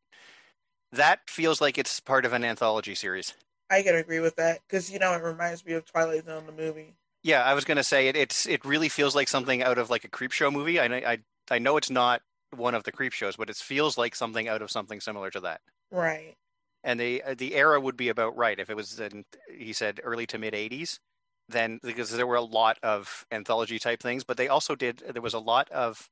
that 0.94 1.30
feels 1.30 1.62
like 1.62 1.78
it's 1.78 2.00
part 2.00 2.26
of 2.26 2.34
an 2.34 2.46
anthology 2.46 2.96
series. 2.96 3.34
I 3.70 3.82
can 3.82 3.96
agree 3.96 4.20
with 4.20 4.36
that 4.36 4.60
because 4.68 4.92
you 4.92 5.00
know 5.00 5.14
it 5.14 5.24
reminds 5.24 5.66
me 5.66 5.74
of 5.74 5.86
Twilight 5.86 6.26
Zone 6.26 6.46
the 6.46 6.52
movie. 6.52 6.96
Yeah, 7.24 7.44
I 7.44 7.54
was 7.54 7.66
gonna 7.66 7.84
say 7.84 8.08
it. 8.08 8.16
It's 8.16 8.48
it 8.48 8.66
really 8.66 8.90
feels 8.90 9.16
like 9.16 9.28
something 9.28 9.62
out 9.62 9.78
of 9.78 9.90
like 9.90 10.04
a 10.04 10.10
Creepshow 10.10 10.52
movie. 10.52 10.80
I 10.80 10.86
I 10.86 11.18
I 11.50 11.60
know 11.60 11.78
it's 11.78 11.90
not 11.90 12.22
one 12.56 12.76
of 12.76 12.84
the 12.84 12.92
Creepshows, 12.92 13.38
but 13.38 13.50
it 13.50 13.56
feels 13.58 13.98
like 13.98 14.16
something 14.16 14.48
out 14.48 14.62
of 14.62 14.72
something 14.72 15.00
similar 15.00 15.30
to 15.32 15.40
that. 15.42 15.62
Right. 15.92 16.36
And 16.84 17.00
the 17.00 17.22
the 17.38 17.56
era 17.56 17.80
would 17.80 17.96
be 17.98 18.10
about 18.10 18.36
right 18.38 18.60
if 18.60 18.70
it 18.70 18.76
was 18.76 19.00
in 19.00 19.26
he 19.56 19.74
said 19.74 20.00
early 20.04 20.26
to 20.28 20.38
mid 20.40 20.54
'80s. 20.54 21.00
Then 21.48 21.80
because 21.84 22.12
there 22.12 22.28
were 22.28 22.36
a 22.36 22.42
lot 22.42 22.78
of 22.82 23.26
anthology 23.32 23.78
type 23.78 24.02
things, 24.02 24.24
but 24.24 24.38
they 24.38 24.48
also 24.48 24.76
did 24.76 25.04
there 25.14 25.22
was 25.22 25.34
a 25.34 25.40
lot 25.40 25.70
of 25.70 26.10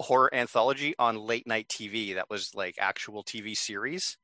horror 0.00 0.32
anthology 0.34 0.94
on 0.98 1.16
late 1.18 1.46
night 1.46 1.68
TV 1.68 2.14
that 2.14 2.30
was 2.30 2.54
like 2.54 2.76
actual 2.78 3.22
TV 3.24 3.56
series. 3.56 4.16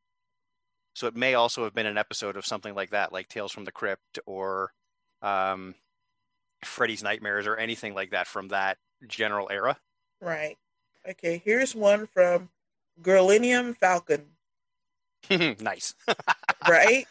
So 0.94 1.06
it 1.06 1.16
may 1.16 1.34
also 1.34 1.64
have 1.64 1.74
been 1.74 1.86
an 1.86 1.98
episode 1.98 2.36
of 2.36 2.46
something 2.46 2.74
like 2.74 2.90
that, 2.90 3.12
like 3.12 3.28
Tales 3.28 3.52
from 3.52 3.64
the 3.64 3.72
Crypt 3.72 4.18
or 4.26 4.72
um, 5.22 5.74
Freddy's 6.64 7.02
Nightmares 7.02 7.46
or 7.46 7.56
anything 7.56 7.94
like 7.94 8.10
that 8.10 8.26
from 8.26 8.48
that 8.48 8.78
general 9.06 9.48
era. 9.50 9.76
Right. 10.20 10.56
Okay, 11.08 11.42
here's 11.44 11.74
one 11.74 12.06
from 12.06 12.50
Girlinium 13.00 13.76
Falcon. 13.76 14.26
nice. 15.60 15.94
right? 16.68 17.06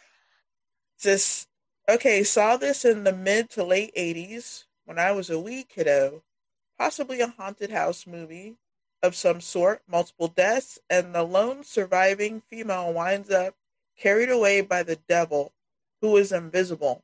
Just 1.00 1.48
okay, 1.90 2.24
saw 2.24 2.58
this 2.58 2.86
in 2.86 3.04
the 3.04 3.14
mid 3.14 3.50
to 3.52 3.64
late 3.64 3.94
80s 3.96 4.66
when 4.86 5.00
I 5.00 5.12
was 5.12 5.30
a 5.30 5.40
wee 5.40 5.64
kiddo. 5.64 6.24
Possibly 6.78 7.22
a 7.22 7.28
haunted 7.28 7.72
house 7.72 8.08
movie 8.08 8.56
of 9.04 9.16
some 9.16 9.42
sort, 9.42 9.82
multiple 9.88 10.28
deaths, 10.28 10.80
and 10.90 11.14
the 11.14 11.24
lone 11.24 11.64
surviving 11.64 12.42
female 12.50 12.94
winds 12.94 13.30
up 13.30 13.56
carried 13.98 14.30
away 14.30 14.62
by 14.62 14.84
the 14.84 14.96
devil, 14.96 15.54
who 16.02 16.18
is 16.18 16.32
invisible, 16.32 17.04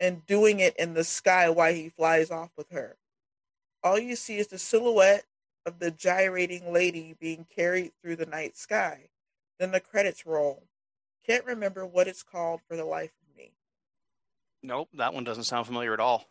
and 0.00 0.24
doing 0.26 0.60
it 0.60 0.74
in 0.76 0.94
the 0.94 1.04
sky 1.04 1.50
while 1.50 1.72
he 1.72 1.90
flies 1.90 2.30
off 2.30 2.50
with 2.56 2.70
her. 2.70 2.96
All 3.82 3.98
you 3.98 4.16
see 4.16 4.38
is 4.38 4.48
the 4.48 4.58
silhouette 4.58 5.24
of 5.66 5.78
the 5.78 5.90
gyrating 5.90 6.72
lady 6.72 7.14
being 7.20 7.46
carried 7.54 7.92
through 8.02 8.16
the 8.16 8.26
night 8.26 8.56
sky. 8.56 9.10
Then 9.58 9.70
the 9.72 9.80
credits 9.80 10.24
roll. 10.26 10.64
Can't 11.26 11.44
remember 11.44 11.84
what 11.84 12.08
it's 12.08 12.22
called 12.22 12.62
for 12.66 12.76
the 12.76 12.84
life 12.84 13.12
of 13.22 13.36
me. 13.36 13.52
Nope, 14.62 14.88
that 14.94 15.14
one 15.14 15.24
doesn't 15.24 15.44
sound 15.44 15.66
familiar 15.66 15.92
at 15.92 16.00
all. 16.00 16.26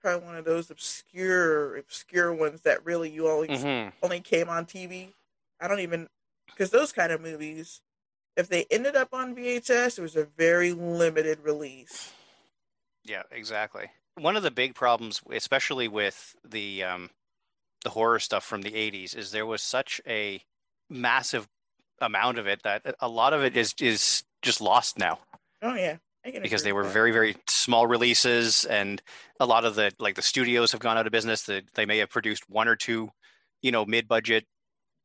Probably 0.00 0.26
one 0.26 0.36
of 0.36 0.44
those 0.44 0.70
obscure, 0.70 1.76
obscure 1.76 2.32
ones 2.32 2.60
that 2.62 2.84
really 2.84 3.10
you 3.10 3.28
only 3.28 3.48
Mhm. 3.48 3.92
only 4.02 4.20
came 4.20 4.48
on 4.48 4.66
TV. 4.66 5.14
I 5.58 5.68
don't 5.68 5.80
even 5.80 6.08
because 6.46 6.70
those 6.70 6.92
kind 6.92 7.12
of 7.12 7.20
movies, 7.20 7.80
if 8.36 8.48
they 8.48 8.66
ended 8.70 8.94
up 8.94 9.12
on 9.12 9.34
VHS, 9.34 9.98
it 9.98 10.02
was 10.02 10.16
a 10.16 10.24
very 10.24 10.72
limited 10.72 11.40
release. 11.40 12.12
Yeah, 13.06 13.22
exactly. 13.30 13.90
One 14.16 14.36
of 14.36 14.42
the 14.42 14.50
big 14.50 14.74
problems, 14.74 15.20
especially 15.30 15.88
with 15.88 16.34
the 16.44 16.84
um, 16.84 17.10
the 17.84 17.90
horror 17.90 18.18
stuff 18.18 18.44
from 18.44 18.62
the 18.62 18.72
'80s, 18.72 19.14
is 19.14 19.30
there 19.30 19.46
was 19.46 19.62
such 19.62 20.00
a 20.06 20.42
massive 20.90 21.46
amount 22.00 22.38
of 22.38 22.46
it 22.46 22.62
that 22.62 22.82
a 23.00 23.08
lot 23.08 23.32
of 23.32 23.42
it 23.42 23.56
is 23.56 23.74
is 23.80 24.24
just 24.42 24.60
lost 24.60 24.98
now 24.98 25.18
Oh 25.62 25.74
yeah, 25.74 25.96
because 26.42 26.62
they 26.62 26.72
were 26.72 26.84
very 26.84 27.12
very 27.12 27.36
small 27.48 27.86
releases, 27.86 28.64
and 28.66 29.02
a 29.40 29.46
lot 29.46 29.64
of 29.64 29.74
the 29.74 29.92
like 29.98 30.14
the 30.14 30.22
studios 30.22 30.72
have 30.72 30.80
gone 30.80 30.98
out 30.98 31.06
of 31.06 31.12
business. 31.12 31.44
That 31.44 31.64
they 31.74 31.86
may 31.86 31.98
have 31.98 32.10
produced 32.10 32.48
one 32.48 32.68
or 32.68 32.76
two, 32.76 33.10
you 33.62 33.72
know, 33.72 33.84
mid 33.84 34.06
budget 34.06 34.44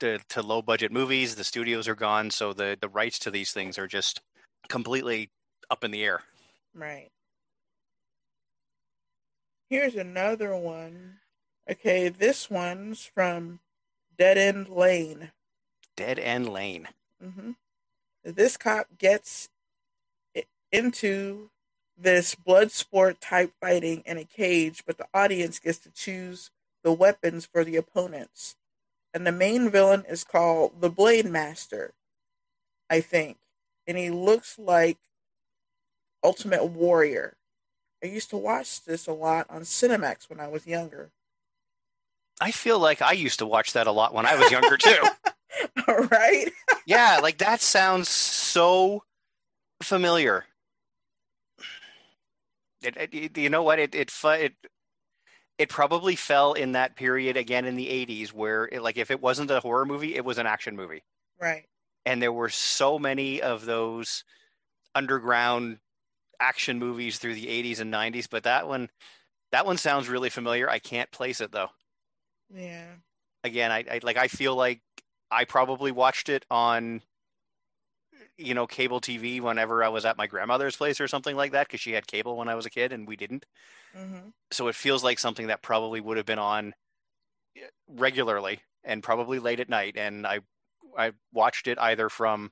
to, 0.01 0.20
to 0.29 0.41
low 0.41 0.62
budget 0.62 0.91
movies. 0.91 1.36
The 1.36 1.43
studios 1.43 1.88
are 1.88 1.96
gone, 1.96 2.31
so 2.31 2.53
the 2.53 2.77
the 2.79 2.89
rights 2.89 3.20
to 3.20 3.31
these 3.31 3.51
things 3.51 3.77
are 3.77 3.88
just 3.88 4.22
completely 4.67 5.29
up 5.70 5.84
in 5.84 5.91
the 5.91 6.03
air. 6.03 6.22
right. 6.75 7.10
Here's 9.71 9.95
another 9.95 10.53
one. 10.53 11.19
Okay, 11.69 12.09
this 12.09 12.49
one's 12.49 13.05
from 13.05 13.61
Dead 14.17 14.37
End 14.37 14.67
Lane. 14.67 15.31
Dead 15.95 16.19
End 16.19 16.49
Lane. 16.49 16.89
hmm 17.23 17.51
This 18.21 18.57
cop 18.57 18.87
gets 18.97 19.47
into 20.73 21.51
this 21.97 22.35
blood 22.35 22.71
sport 22.71 23.21
type 23.21 23.53
fighting 23.61 24.03
in 24.05 24.17
a 24.17 24.25
cage, 24.25 24.83
but 24.85 24.97
the 24.97 25.07
audience 25.13 25.57
gets 25.57 25.77
to 25.79 25.91
choose 25.91 26.51
the 26.83 26.91
weapons 26.91 27.45
for 27.45 27.63
the 27.63 27.77
opponents. 27.77 28.57
And 29.13 29.25
the 29.25 29.31
main 29.31 29.69
villain 29.69 30.03
is 30.03 30.25
called 30.25 30.81
the 30.81 30.89
Blade 30.89 31.27
Master, 31.27 31.93
I 32.89 32.99
think. 32.99 33.37
And 33.87 33.97
he 33.97 34.09
looks 34.09 34.59
like 34.59 34.97
Ultimate 36.21 36.65
Warrior. 36.65 37.37
I 38.03 38.08
used 38.08 38.29
to 38.31 38.38
watch 38.38 38.84
this 38.86 39.08
a 39.08 39.13
lot 39.13 39.46
on 39.50 39.62
Cinemax 39.62 40.29
when 40.29 40.39
I 40.39 40.48
was 40.48 40.65
younger. 40.65 41.12
I 42.39 42.51
feel 42.51 42.79
like 42.79 43.01
I 43.01 43.12
used 43.12 43.39
to 43.39 43.46
watch 43.46 43.74
that 43.74 43.86
a 43.88 43.91
lot 43.91 44.13
when 44.13 44.25
I 44.25 44.36
was 44.36 44.50
younger 44.51 44.77
too. 44.77 45.03
All 45.88 46.00
right? 46.05 46.51
yeah, 46.88 47.20
like 47.22 47.38
that 47.39 47.62
sounds 47.62 48.10
so 48.10 49.03
familiar. 49.84 50.46
It, 52.81 53.13
it- 53.13 53.38
you 53.38 53.50
know 53.50 53.63
what? 53.63 53.79
It 53.79 53.93
it 53.93 54.12
it 54.24 54.53
it 55.60 55.70
probably 55.70 56.15
fell 56.15 56.53
in 56.53 56.72
that 56.72 56.96
period 56.96 57.38
again 57.38 57.65
in 57.65 57.75
the 57.75 57.88
'80s, 57.88 58.34
where 58.34 58.65
it, 58.65 58.81
like 58.81 58.98
if 58.98 59.12
it 59.12 59.22
wasn't 59.22 59.51
a 59.51 59.60
horror 59.60 59.86
movie, 59.86 60.15
it 60.15 60.25
was 60.25 60.39
an 60.39 60.48
action 60.48 60.75
movie, 60.75 61.03
Right. 61.39 61.65
and 62.05 62.20
there 62.22 62.34
were 62.34 62.50
so 62.50 62.98
many 62.98 63.39
of 63.41 63.65
those 63.65 64.24
underground 64.96 65.77
action 66.41 66.79
movies 66.79 67.19
through 67.19 67.36
the 67.36 67.50
'80s 67.50 67.79
and 67.81 67.91
'90s. 67.91 68.27
But 68.27 68.43
that 68.43 68.67
one, 68.67 68.89
that 69.51 69.65
one 69.65 69.77
sounds 69.77 70.10
really 70.10 70.29
familiar. 70.31 70.69
I 70.69 70.79
can't 70.79 71.12
place 71.12 71.41
it 71.41 71.51
though. 71.53 71.69
Yeah. 72.50 72.98
again, 73.43 73.71
I, 73.71 73.83
I 73.89 74.00
like 74.03 74.17
I 74.17 74.27
feel 74.27 74.55
like 74.55 74.81
I 75.29 75.45
probably 75.45 75.91
watched 75.91 76.29
it 76.29 76.45
on 76.50 77.01
you 78.38 78.53
know 78.53 78.67
cable 78.67 79.00
TV 79.00 79.41
whenever 79.41 79.83
I 79.83 79.89
was 79.89 80.05
at 80.05 80.17
my 80.17 80.27
grandmother's 80.27 80.75
place 80.75 81.00
or 81.00 81.07
something 81.07 81.36
like 81.36 81.51
that 81.51 81.67
because 81.67 81.79
she 81.81 81.91
had 81.93 82.07
cable 82.07 82.38
when 82.38 82.50
I 82.50 82.55
was 82.55 82.65
a 82.65 82.69
kid 82.69 82.91
and 82.93 83.07
we 83.07 83.15
didn't. 83.15 83.45
hmm 83.93 84.33
So 84.51 84.67
it 84.67 84.75
feels 84.75 85.03
like 85.03 85.19
something 85.19 85.48
that 85.48 85.62
probably 85.62 86.00
would 86.00 86.17
have 86.17 86.25
been 86.25 86.39
on 86.39 86.74
regularly 87.88 88.62
and 88.83 89.03
probably 89.03 89.39
late 89.39 89.60
at 89.60 89.69
night 89.69 89.98
and 89.98 90.25
I 90.25 90.39
I 90.98 91.13
watched 91.31 91.67
it 91.67 91.77
either 91.79 92.10
from 92.10 92.51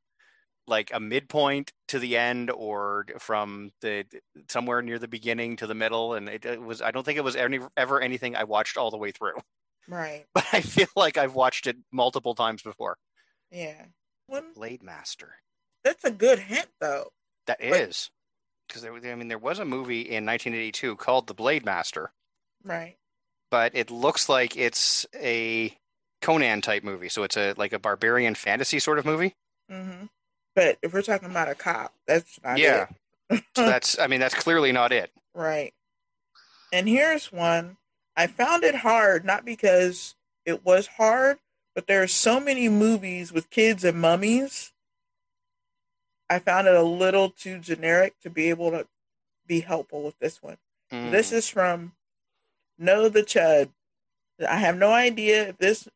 like 0.67 0.91
a 0.93 0.99
midpoint 0.99 1.71
to 1.87 1.97
the 1.99 2.15
end 2.17 2.51
or 2.51 3.05
from 3.17 3.71
the 3.81 4.05
somewhere 4.49 4.81
near 4.81 4.99
the 4.99 5.07
beginning 5.07 5.55
to 5.57 5.67
the 5.67 5.73
middle 5.73 6.13
and 6.13 6.29
it, 6.29 6.45
it 6.45 6.61
was 6.61 6.81
I 6.81 6.91
don't 6.91 7.03
think 7.03 7.17
it 7.17 7.23
was 7.23 7.35
any, 7.35 7.59
ever 7.75 7.99
anything 7.99 8.35
I 8.35 8.43
watched 8.43 8.77
all 8.77 8.91
the 8.91 8.97
way 8.97 9.11
through 9.11 9.33
Right. 9.87 10.25
but 10.35 10.45
I 10.53 10.61
feel 10.61 10.87
like 10.95 11.17
I've 11.17 11.33
watched 11.33 11.65
it 11.65 11.77
multiple 11.91 12.35
times 12.35 12.61
before. 12.61 12.97
Yeah. 13.51 13.85
One, 14.27 14.53
Blade 14.53 14.83
Master. 14.83 15.33
that's 15.83 16.03
a 16.03 16.11
good 16.11 16.37
hint, 16.37 16.67
though. 16.79 17.07
That 17.47 17.59
Like- 17.59 17.89
is 17.89 18.11
because 18.67 18.83
there, 18.83 18.93
I 18.93 19.15
mean, 19.15 19.29
there 19.29 19.39
was 19.39 19.57
a 19.57 19.65
movie 19.65 20.01
in 20.01 20.23
1982 20.27 20.95
called 20.97 21.25
The 21.25 21.33
Blade 21.33 21.65
Master, 21.65 22.11
Right. 22.63 22.97
but 23.49 23.71
it 23.75 23.89
looks 23.89 24.29
like 24.29 24.55
it's 24.55 25.07
a 25.15 25.75
Conan 26.21 26.61
type 26.61 26.83
movie. 26.83 27.09
So 27.09 27.23
it's 27.23 27.37
a 27.37 27.53
like 27.57 27.73
a 27.73 27.79
barbarian 27.79 28.35
fantasy 28.35 28.77
sort 28.77 28.99
of 28.99 29.05
movie. 29.05 29.33
hmm 29.67 30.05
But 30.59 30.77
if 30.81 30.91
we're 30.91 31.03
talking 31.03 31.31
about 31.31 31.47
a 31.47 31.55
cop, 31.55 31.93
that's 32.05 32.37
not 32.43 32.59
Yeah. 32.59 32.87
it. 33.29 33.43
So 33.55 33.65
that's, 33.65 33.97
I 33.97 34.07
mean, 34.07 34.19
that's 34.19 34.35
clearly 34.35 34.73
not 34.73 34.91
it. 34.91 35.09
Right. 35.33 35.73
And 36.73 36.89
here's 36.89 37.31
one. 37.31 37.77
I 38.17 38.27
found 38.27 38.65
it 38.65 38.75
hard, 38.75 39.23
not 39.23 39.45
because 39.45 40.15
it 40.45 40.65
was 40.65 40.87
hard, 40.87 41.37
but 41.75 41.87
there 41.87 42.03
are 42.03 42.07
so 42.07 42.41
many 42.41 42.67
movies 42.67 43.31
with 43.31 43.49
kids 43.49 43.85
and 43.85 44.01
mummies. 44.01 44.73
I 46.29 46.39
found 46.39 46.67
it 46.67 46.75
a 46.75 46.83
little 46.83 47.29
too 47.29 47.59
generic 47.59 48.19
to 48.23 48.29
be 48.29 48.49
able 48.49 48.71
to 48.71 48.85
be 49.47 49.61
helpful 49.61 50.03
with 50.03 50.19
this 50.19 50.43
one. 50.43 50.57
This 50.91 51.29
Mm. 51.29 51.33
is 51.33 51.47
from 51.47 51.93
Know 52.77 53.07
the 53.07 53.23
Chud. 53.23 53.69
I 54.45 54.57
have 54.57 54.75
no 54.75 54.91
idea 54.91 55.47
if 55.47 55.57
this 55.57 55.87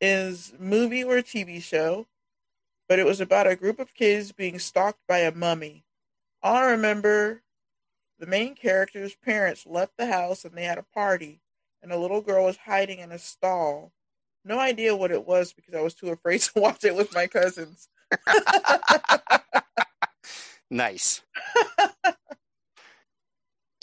is 0.00 0.54
movie 0.58 1.04
or 1.04 1.22
TV 1.22 1.62
show, 1.62 2.08
but 2.92 2.98
it 2.98 3.06
was 3.06 3.22
about 3.22 3.46
a 3.46 3.56
group 3.56 3.78
of 3.78 3.94
kids 3.94 4.32
being 4.32 4.58
stalked 4.58 5.00
by 5.08 5.20
a 5.20 5.34
mummy. 5.34 5.82
All 6.42 6.56
I 6.56 6.72
remember, 6.72 7.42
the 8.18 8.26
main 8.26 8.54
character's 8.54 9.14
parents 9.14 9.64
left 9.64 9.96
the 9.96 10.12
house 10.12 10.44
and 10.44 10.54
they 10.54 10.64
had 10.64 10.76
a 10.76 10.82
party, 10.82 11.40
and 11.82 11.90
a 11.90 11.96
little 11.96 12.20
girl 12.20 12.44
was 12.44 12.58
hiding 12.58 12.98
in 12.98 13.10
a 13.10 13.18
stall. 13.18 13.92
No 14.44 14.58
idea 14.58 14.94
what 14.94 15.10
it 15.10 15.26
was 15.26 15.54
because 15.54 15.72
I 15.72 15.80
was 15.80 15.94
too 15.94 16.10
afraid 16.10 16.40
to 16.42 16.60
watch 16.60 16.84
it 16.84 16.94
with 16.94 17.14
my 17.14 17.26
cousins. 17.26 17.88
nice. 20.70 21.22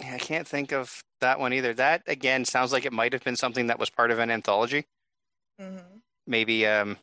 I 0.04 0.20
can't 0.20 0.48
think 0.48 0.72
of 0.72 1.04
that 1.20 1.40
one 1.40 1.54
either. 1.54 1.74
That 1.74 2.04
again 2.06 2.46
sounds 2.46 2.72
like 2.72 2.86
it 2.86 2.94
might 2.94 3.14
have 3.14 3.24
been 3.24 3.36
something 3.36 3.66
that 3.66 3.80
was 3.80 3.90
part 3.90 4.12
of 4.12 4.20
an 4.20 4.30
anthology. 4.30 4.86
hmm 5.60 5.80
Maybe 6.28 6.68
um 6.68 6.98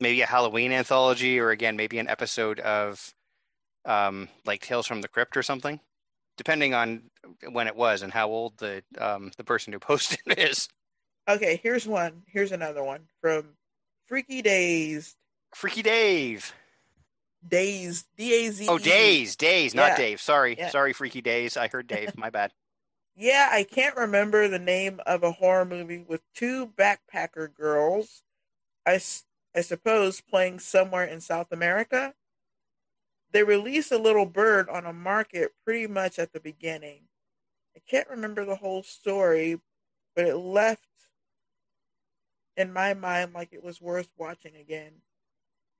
maybe 0.00 0.20
a 0.22 0.26
Halloween 0.26 0.72
anthology, 0.72 1.38
or 1.38 1.50
again, 1.50 1.76
maybe 1.76 1.98
an 1.98 2.08
episode 2.08 2.60
of 2.60 3.14
um, 3.84 4.28
like 4.44 4.62
Tales 4.62 4.86
from 4.86 5.00
the 5.00 5.08
Crypt 5.08 5.36
or 5.36 5.42
something, 5.42 5.80
depending 6.36 6.74
on 6.74 7.02
when 7.50 7.66
it 7.66 7.76
was 7.76 8.02
and 8.02 8.12
how 8.12 8.28
old 8.28 8.56
the 8.58 8.82
um, 8.98 9.30
the 9.36 9.44
person 9.44 9.72
who 9.72 9.78
posted 9.80 10.18
it 10.26 10.38
is. 10.38 10.68
Okay, 11.28 11.58
here's 11.62 11.86
one. 11.86 12.22
Here's 12.26 12.52
another 12.52 12.82
one 12.84 13.02
from 13.20 13.56
Freaky 14.06 14.42
Days. 14.42 15.16
Freaky 15.54 15.82
Dave. 15.82 16.52
Days. 17.46 18.04
D 18.16 18.46
A 18.46 18.50
Z. 18.50 18.66
Oh, 18.68 18.78
Days, 18.78 19.36
Days, 19.36 19.74
not 19.74 19.90
Yeah. 19.92 19.96
Dave. 19.96 20.20
Sorry, 20.20 20.56
Yeah. 20.58 20.68
sorry, 20.70 20.92
Freaky 20.92 21.20
Days. 21.20 21.56
I 21.56 21.68
heard 21.68 21.86
Dave. 21.86 22.16
My 22.16 22.30
bad. 22.30 22.52
Yeah, 23.18 23.48
I 23.50 23.62
can't 23.64 23.96
remember 23.96 24.46
the 24.46 24.58
name 24.58 25.00
of 25.06 25.22
a 25.22 25.32
horror 25.32 25.64
movie 25.64 26.04
with 26.06 26.20
two 26.34 26.66
backpacker 26.66 27.50
girls. 27.54 28.20
I, 28.84 29.00
I 29.56 29.62
suppose 29.62 30.20
playing 30.20 30.58
somewhere 30.58 31.04
in 31.04 31.20
South 31.20 31.50
America. 31.50 32.12
They 33.32 33.42
release 33.42 33.90
a 33.90 33.98
little 33.98 34.26
bird 34.26 34.68
on 34.68 34.84
a 34.84 34.92
market 34.92 35.52
pretty 35.64 35.86
much 35.86 36.18
at 36.18 36.32
the 36.32 36.40
beginning. 36.40 37.04
I 37.74 37.80
can't 37.88 38.08
remember 38.08 38.44
the 38.44 38.56
whole 38.56 38.82
story, 38.82 39.58
but 40.14 40.26
it 40.26 40.36
left 40.36 40.86
in 42.56 42.72
my 42.72 42.94
mind 42.94 43.32
like 43.32 43.52
it 43.52 43.64
was 43.64 43.80
worth 43.80 44.08
watching 44.18 44.56
again. 44.56 44.92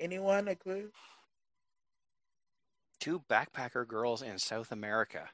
Anyone 0.00 0.49
a 0.49 0.54
clue? 0.54 0.90
Two 2.99 3.23
backpacker 3.30 3.87
girls 3.87 4.23
in 4.23 4.38
South 4.38 4.73
America. 4.73 5.28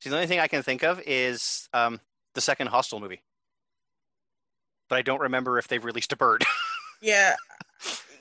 See, 0.00 0.10
the 0.10 0.16
only 0.16 0.26
thing 0.26 0.40
I 0.40 0.48
can 0.48 0.62
think 0.62 0.82
of 0.82 1.00
is 1.06 1.68
um, 1.72 2.00
the 2.34 2.40
second 2.40 2.68
Hostel 2.68 3.00
movie, 3.00 3.22
but 4.90 4.98
I 4.98 5.02
don't 5.02 5.20
remember 5.20 5.58
if 5.58 5.68
they've 5.68 5.84
released 5.84 6.12
a 6.12 6.16
bird. 6.16 6.44
Yeah, 7.02 7.34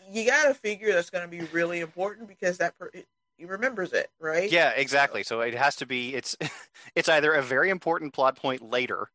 you 0.09 0.25
got 0.25 0.47
to 0.47 0.53
figure 0.53 0.93
that's 0.93 1.09
going 1.09 1.25
to 1.25 1.27
be 1.29 1.41
really 1.51 1.81
important 1.81 2.29
because 2.29 2.59
that 2.59 2.79
per- 2.79 2.89
he 3.37 3.43
remembers 3.43 3.91
it, 3.91 4.09
right? 4.21 4.49
yeah, 4.49 4.69
exactly. 4.69 5.21
So 5.23 5.41
it 5.41 5.53
has 5.53 5.75
to 5.77 5.85
be. 5.85 6.15
It's 6.15 6.37
it's 6.95 7.09
either 7.09 7.33
a 7.33 7.41
very 7.41 7.71
important 7.71 8.13
plot 8.13 8.37
point 8.37 8.61
later, 8.61 9.09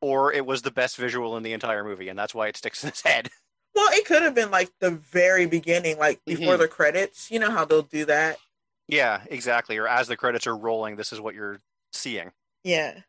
or 0.00 0.32
it 0.32 0.44
was 0.44 0.62
the 0.62 0.72
best 0.72 0.96
visual 0.96 1.36
in 1.36 1.44
the 1.44 1.52
entire 1.52 1.84
movie, 1.84 2.08
and 2.08 2.18
that's 2.18 2.34
why 2.34 2.48
it 2.48 2.56
sticks 2.56 2.82
in 2.82 2.90
his 2.90 3.02
head. 3.02 3.30
Well, 3.76 3.90
it 3.92 4.06
could 4.06 4.22
have 4.22 4.34
been 4.34 4.50
like 4.50 4.72
the 4.80 4.90
very 4.90 5.44
beginning, 5.46 5.98
like 5.98 6.18
before 6.24 6.54
Mhm. 6.54 6.60
the 6.60 6.66
credits. 6.68 7.30
You 7.30 7.38
know 7.38 7.50
how 7.50 7.66
they'll 7.66 7.82
do 7.82 8.06
that. 8.06 8.38
Yeah, 8.88 9.20
exactly. 9.30 9.76
Or 9.76 9.86
as 9.86 10.08
the 10.08 10.16
credits 10.16 10.46
are 10.46 10.56
rolling, 10.56 10.96
this 10.96 11.12
is 11.12 11.20
what 11.20 11.34
you're 11.34 11.60
seeing. 11.92 12.32
Yeah. 12.64 13.00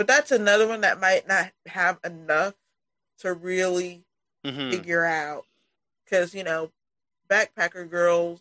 But 0.00 0.06
that's 0.06 0.30
another 0.32 0.66
one 0.66 0.80
that 0.80 0.98
might 0.98 1.28
not 1.28 1.52
have 1.66 1.98
enough 2.02 2.54
to 3.18 3.34
really 3.34 4.00
hmm 4.42 4.70
figure 4.70 5.04
out. 5.04 5.44
Because, 6.02 6.34
you 6.34 6.42
know, 6.42 6.70
Backpacker 7.28 7.86
Girls 7.86 8.40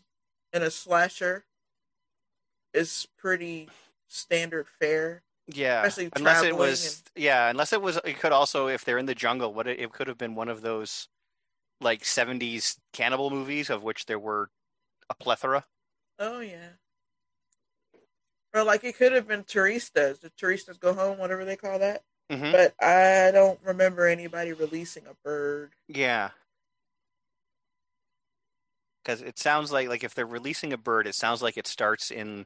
in 0.54 0.63
a 0.63 0.72
slasher 0.72 1.44
is 2.74 3.10
pretty 3.18 3.68
standard 4.08 4.70
fare. 4.70 5.22
Yeah, 5.48 5.84
Especially 5.84 6.10
unless 6.16 6.44
it 6.44 6.56
was 6.56 7.04
yeah, 7.18 7.50
unless 7.50 7.74
it 7.74 7.82
was 7.82 8.00
it 8.06 8.18
could 8.22 8.32
also 8.32 8.70
if 8.70 8.86
they're 8.86 8.98
in 8.98 9.06
the 9.06 9.13
jungle, 9.13 9.54
what 9.54 9.68
it, 9.68 9.82
it 9.82 9.92
could 9.92 10.08
have 10.08 10.18
been 10.18 10.36
one 10.36 10.48
of 10.48 10.62
those 10.62 11.10
like 11.82 12.06
70s 12.06 12.80
cannibal 12.94 13.32
movies 13.32 13.70
of 13.70 13.84
which 13.84 14.06
there 14.06 14.18
were 14.18 14.50
a 15.10 15.13
plethora. 15.13 15.66
Oh, 16.20 16.39
yeah. 16.42 16.70
Or 18.53 18.63
like 18.63 18.84
it 18.84 18.98
could 18.98 19.12
have 19.12 19.27
been 19.27 19.44
Turistas. 19.44 20.20
The 20.22 20.32
Turistas 20.32 20.79
go 20.79 20.94
home, 20.94 21.18
whatever 21.20 21.46
they 21.46 21.56
call 21.56 21.79
that. 21.79 22.03
hmm 22.32 22.51
But 22.51 22.74
I 22.82 23.32
don't 23.32 23.60
remember 23.63 24.08
anybody 24.08 24.53
releasing 24.53 25.06
a 25.06 25.13
bird. 25.24 25.74
Yeah. 25.88 26.32
Cuz 29.06 29.22
it 29.22 29.38
sounds 29.39 29.72
like 29.72 29.88
like 29.88 30.03
if 30.03 30.13
they're 30.13 30.25
releasing 30.25 30.74
a 30.74 30.77
bird, 30.77 31.08
it 31.08 31.15
sounds 31.15 31.41
like 31.41 31.58
it 31.58 31.68
starts 31.68 32.12
in 32.12 32.46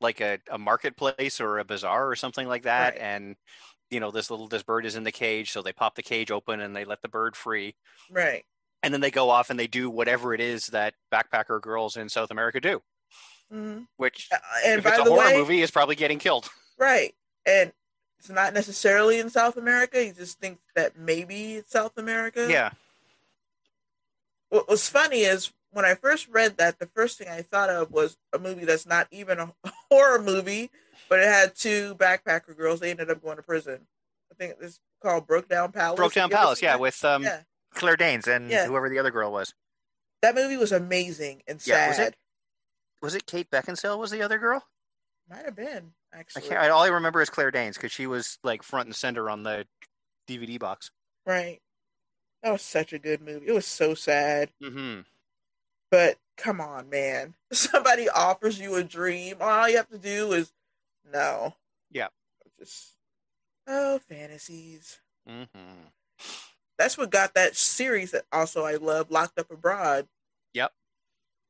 like 0.00 0.20
a, 0.20 0.38
a 0.50 0.58
marketplace 0.58 1.40
or 1.40 1.58
a 1.58 1.64
bazaar 1.64 2.08
or 2.08 2.16
something 2.16 2.48
like 2.48 2.64
that 2.64 2.94
Right. 2.94 3.00
and 3.00 3.36
you 3.88 4.00
know 4.00 4.10
this 4.10 4.30
little 4.30 4.48
this 4.48 4.64
bird 4.64 4.84
is 4.84 4.96
in 4.96 5.04
the 5.04 5.12
cage 5.12 5.52
so 5.52 5.62
they 5.62 5.72
pop 5.72 5.94
the 5.94 6.02
cage 6.02 6.32
open 6.32 6.60
and 6.60 6.74
they 6.74 6.84
let 6.84 7.02
the 7.02 7.08
bird 7.08 7.36
free 7.36 7.76
Right. 8.10 8.44
and 8.82 8.92
then 8.92 9.00
they 9.00 9.12
go 9.12 9.30
off 9.30 9.48
and 9.50 9.60
they 9.60 9.68
do 9.68 9.88
whatever 9.88 10.34
it 10.34 10.40
is 10.40 10.66
that 10.68 10.94
backpacker 11.12 11.60
girls 11.60 11.96
in 11.96 12.08
South 12.08 12.32
America 12.32 12.60
do, 12.60 12.82
hmm 13.52 13.80
which 13.98 14.28
And 14.64 14.78
if 14.78 14.84
by 14.84 14.90
it's 14.90 14.98
a 14.98 15.04
the 15.04 15.10
horror 15.10 15.26
way, 15.26 15.34
movie 15.34 15.60
is 15.60 15.70
probably 15.70 15.94
getting 15.94 16.18
killed. 16.18 16.48
right. 16.78 17.14
And 17.46 17.72
it's 18.18 18.30
not 18.30 18.54
necessarily 18.54 19.18
in 19.20 19.28
South 19.30 19.56
America. 19.56 20.04
You 20.04 20.12
just 20.12 20.38
think 20.40 20.58
that 20.74 20.96
maybe 20.98 21.54
it's 21.56 21.70
South 21.72 21.96
America. 21.98 22.46
Yeah. 22.48 22.70
What 24.48 24.68
was 24.68 24.88
funny 24.88 25.20
is 25.22 25.52
when 25.70 25.84
I 25.84 25.94
first 25.94 26.28
read 26.28 26.56
that, 26.58 26.78
the 26.78 26.86
first 26.86 27.18
thing 27.18 27.28
I 27.28 27.42
thought 27.42 27.70
of 27.70 27.90
was 27.90 28.16
a 28.32 28.38
movie 28.38 28.64
that's 28.64 28.86
not 28.86 29.08
even 29.10 29.38
a 29.38 29.52
horror 29.90 30.20
movie, 30.20 30.70
but 31.08 31.20
it 31.20 31.26
had 31.26 31.54
two 31.54 31.94
backpacker 31.96 32.56
girls. 32.56 32.80
They 32.80 32.90
ended 32.90 33.10
up 33.10 33.22
going 33.22 33.36
to 33.36 33.42
prison. 33.42 33.80
I 34.30 34.34
think 34.34 34.56
it's 34.60 34.80
called 35.02 35.26
Broke 35.26 35.48
Down 35.48 35.72
Palace. 35.72 35.96
Broke 35.96 36.14
Down 36.14 36.30
Palace, 36.30 36.62
yeah, 36.62 36.72
that? 36.72 36.80
with 36.80 37.04
um 37.04 37.22
yeah. 37.24 37.40
Claire 37.74 37.96
Danes 37.96 38.28
and 38.28 38.50
Yeah. 38.50 38.66
whoever 38.66 38.88
the 38.88 38.98
other 38.98 39.10
girl 39.10 39.32
was. 39.32 39.54
That 40.20 40.34
movie 40.34 40.56
was 40.56 40.72
amazing 40.72 41.42
and 41.48 41.60
Yeah, 41.66 41.74
sad. 41.74 41.88
was 41.88 41.98
it? 41.98 42.16
Was 43.02 43.14
it 43.14 43.26
Kate 43.26 43.50
Beckinsale 43.50 43.98
was 43.98 44.12
the 44.12 44.22
other 44.22 44.38
girl? 44.38 44.64
Might 45.28 45.44
have 45.44 45.56
been 45.56 45.92
I 46.14 46.20
actually. 46.20 46.48
can't. 46.48 46.70
All 46.70 46.82
I 46.82 46.88
remember 46.88 47.20
is 47.20 47.30
Claire 47.30 47.50
Danes 47.50 47.76
because 47.76 47.92
she 47.92 48.06
was 48.06 48.38
like 48.44 48.62
front 48.62 48.86
and 48.86 48.94
center 48.96 49.28
on 49.28 49.42
the 49.42 49.66
DVD 50.28 50.58
box. 50.58 50.90
Right. 51.26 51.60
That 52.42 52.52
was 52.52 52.62
such 52.62 52.92
a 52.92 52.98
good 52.98 53.20
movie. 53.20 53.46
It 53.46 53.52
was 53.52 53.66
so 53.66 53.94
sad. 53.94 54.50
Mm-hmm. 54.62 55.00
But 55.90 56.18
come 56.36 56.60
on, 56.60 56.88
man. 56.90 57.34
Somebody 57.52 58.08
offers 58.08 58.58
you 58.58 58.76
a 58.76 58.84
dream. 58.84 59.36
All 59.40 59.68
you 59.68 59.76
have 59.76 59.90
to 59.90 59.98
do 59.98 60.32
is 60.32 60.52
no. 61.12 61.54
Yeah. 61.90 62.08
Just 62.58 62.92
oh, 63.66 64.00
fantasies. 64.08 64.98
Mm-hmm. 65.28 65.86
That's 66.78 66.98
what 66.98 67.10
got 67.10 67.34
that 67.34 67.56
series 67.56 68.10
that 68.12 68.24
also 68.32 68.64
I 68.64 68.74
love, 68.76 69.10
Locked 69.10 69.38
Up 69.38 69.50
Abroad. 69.50 70.08
Yep. 70.54 70.72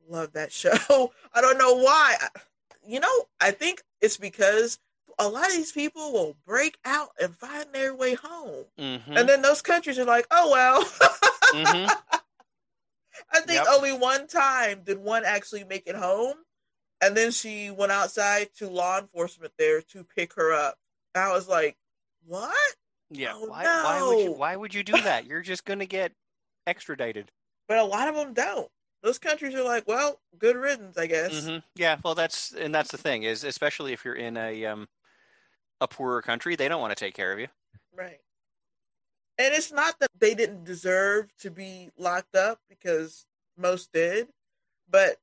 Love 0.09 0.33
that 0.33 0.53
show. 0.53 0.73
I 1.35 1.41
don't 1.41 1.59
know 1.59 1.75
why. 1.77 2.17
You 2.87 3.01
know, 3.01 3.23
I 3.41 3.51
think 3.53 3.83
it's 4.01 4.17
because 4.17 4.79
a 5.19 5.29
lot 5.29 5.47
of 5.47 5.53
these 5.53 5.73
people 5.73 6.13
will 6.13 6.37
break 6.47 6.77
out 6.85 7.11
and 7.21 7.35
find 7.37 7.67
their 7.73 7.95
way 7.95 8.15
home. 8.15 8.65
Mm-hmm. 8.79 9.17
And 9.17 9.29
then 9.29 9.43
those 9.43 9.63
countries 9.63 9.99
are 9.99 10.05
like, 10.05 10.27
oh, 10.31 10.51
well. 10.51 10.83
mm-hmm. 11.55 11.89
I 13.33 13.41
think 13.41 13.61
Yep. 13.61 13.67
only 13.71 13.93
one 13.93 14.27
time 14.27 14.83
did 14.85 14.99
one 14.99 15.25
actually 15.25 15.65
make 15.65 15.85
it 15.87 15.95
home, 15.95 16.37
and 17.01 17.17
then 17.17 17.31
she 17.31 17.71
went 17.71 17.93
outside 17.93 18.49
to 18.59 18.69
law 18.69 18.99
enforcement 18.99 19.53
there 19.59 19.81
to 19.83 20.05
pick 20.05 20.35
her 20.35 20.53
up. 20.53 20.77
And 21.15 21.25
I 21.25 21.33
was 21.33 21.49
like, 21.49 21.77
"What?" 22.27 22.53
Yeah. 23.11 23.33
Oh, 23.35 23.47
why? 23.47 23.65
Why 23.65 24.03
would 24.03 24.19
you? 24.19 24.31
no. 24.31 24.33
Why 24.33 24.57
would 24.57 24.75
you 24.75 24.83
do 24.83 25.01
that? 25.01 25.27
You're 25.27 25.41
just 25.43 25.65
gonna 25.65 25.87
get 25.87 26.13
extradited. 26.67 27.31
But 27.69 27.79
a 27.79 27.85
lot 27.85 28.09
of 28.09 28.17
them 28.17 28.35
don't. 28.35 28.69
Those 29.03 29.19
countries 29.19 29.55
are 29.55 29.65
like, 29.65 29.87
"Well, 29.89 30.21
good 30.39 30.57
riddance, 30.57 30.97
I 30.97 31.07
guess." 31.07 31.47
hmm 31.47 31.59
Yeah. 31.75 31.99
Well, 32.05 32.15
that's 32.15 32.53
and 32.53 32.75
that's 32.75 32.91
the 32.91 32.99
thing 32.99 33.25
is 33.25 33.45
especially 33.45 33.93
if 33.93 34.05
you're 34.05 34.15
in 34.15 34.37
a 34.37 34.65
um 34.67 34.89
a 35.81 35.89
poorer 35.89 36.23
country, 36.23 36.57
they 36.57 36.69
don't 36.69 36.81
want 36.81 36.97
to 36.97 37.05
take 37.05 37.15
care 37.15 37.33
of 37.33 37.39
you. 37.41 37.49
Right. 37.95 38.21
And 39.39 39.55
it's 39.55 39.73
not 39.73 39.99
that 40.01 40.11
they 40.19 40.35
didn't 40.35 40.65
deserve 40.65 41.35
to 41.39 41.51
be 41.51 41.91
locked 41.99 42.37
up 42.37 42.61
because 42.69 43.27
most 43.57 43.93
did, 43.93 44.29
but 44.89 45.17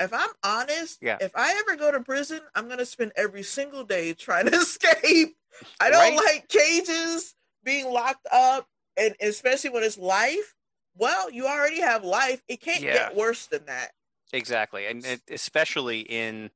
if 0.00 0.12
I'm 0.12 0.30
honest, 0.44 0.98
Yeah. 1.00 1.18
if 1.20 1.32
I 1.34 1.52
ever 1.60 1.76
go 1.76 1.90
to 1.92 2.00
prison, 2.00 2.40
I'm 2.54 2.68
gonna 2.68 2.84
spend 2.84 3.12
every 3.16 3.42
single 3.42 3.84
day 3.84 4.12
trying 4.18 4.46
to 4.46 4.56
escape. 4.56 5.36
I 5.80 5.90
don't 5.90 6.16
Right. 6.16 6.16
like 6.16 6.48
cages, 6.48 7.34
being 7.62 7.90
locked 7.90 8.26
up, 8.32 8.66
and 8.96 9.14
especially 9.20 9.70
when 9.70 9.84
it's 9.84 9.96
life. 9.98 10.54
Well, 10.96 11.30
you 11.30 11.46
already 11.46 11.80
have 11.80 12.04
life. 12.04 12.42
It 12.48 12.60
can't 12.60 12.82
Yeah. 12.82 12.94
get 12.94 13.16
worse 13.16 13.46
than 13.46 13.66
that. 13.66 13.92
Exactly, 14.32 14.86
and 14.86 15.04
it, 15.04 15.22
especially 15.30 16.00
in 16.00 16.50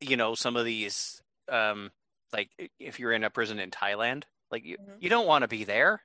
you 0.00 0.16
know 0.16 0.34
some 0.34 0.56
of 0.56 0.64
these 0.64 1.22
um 1.48 1.90
like 2.32 2.50
if 2.78 2.98
you're 2.98 3.12
in 3.12 3.24
a 3.24 3.30
prison 3.30 3.58
in 3.58 3.70
Thailand, 3.70 4.24
like 4.50 4.64
you, 4.64 4.76
Mhm. 4.78 4.96
you 5.00 5.08
don't 5.08 5.26
want 5.26 5.42
to 5.42 5.48
be 5.48 5.64
there. 5.64 6.04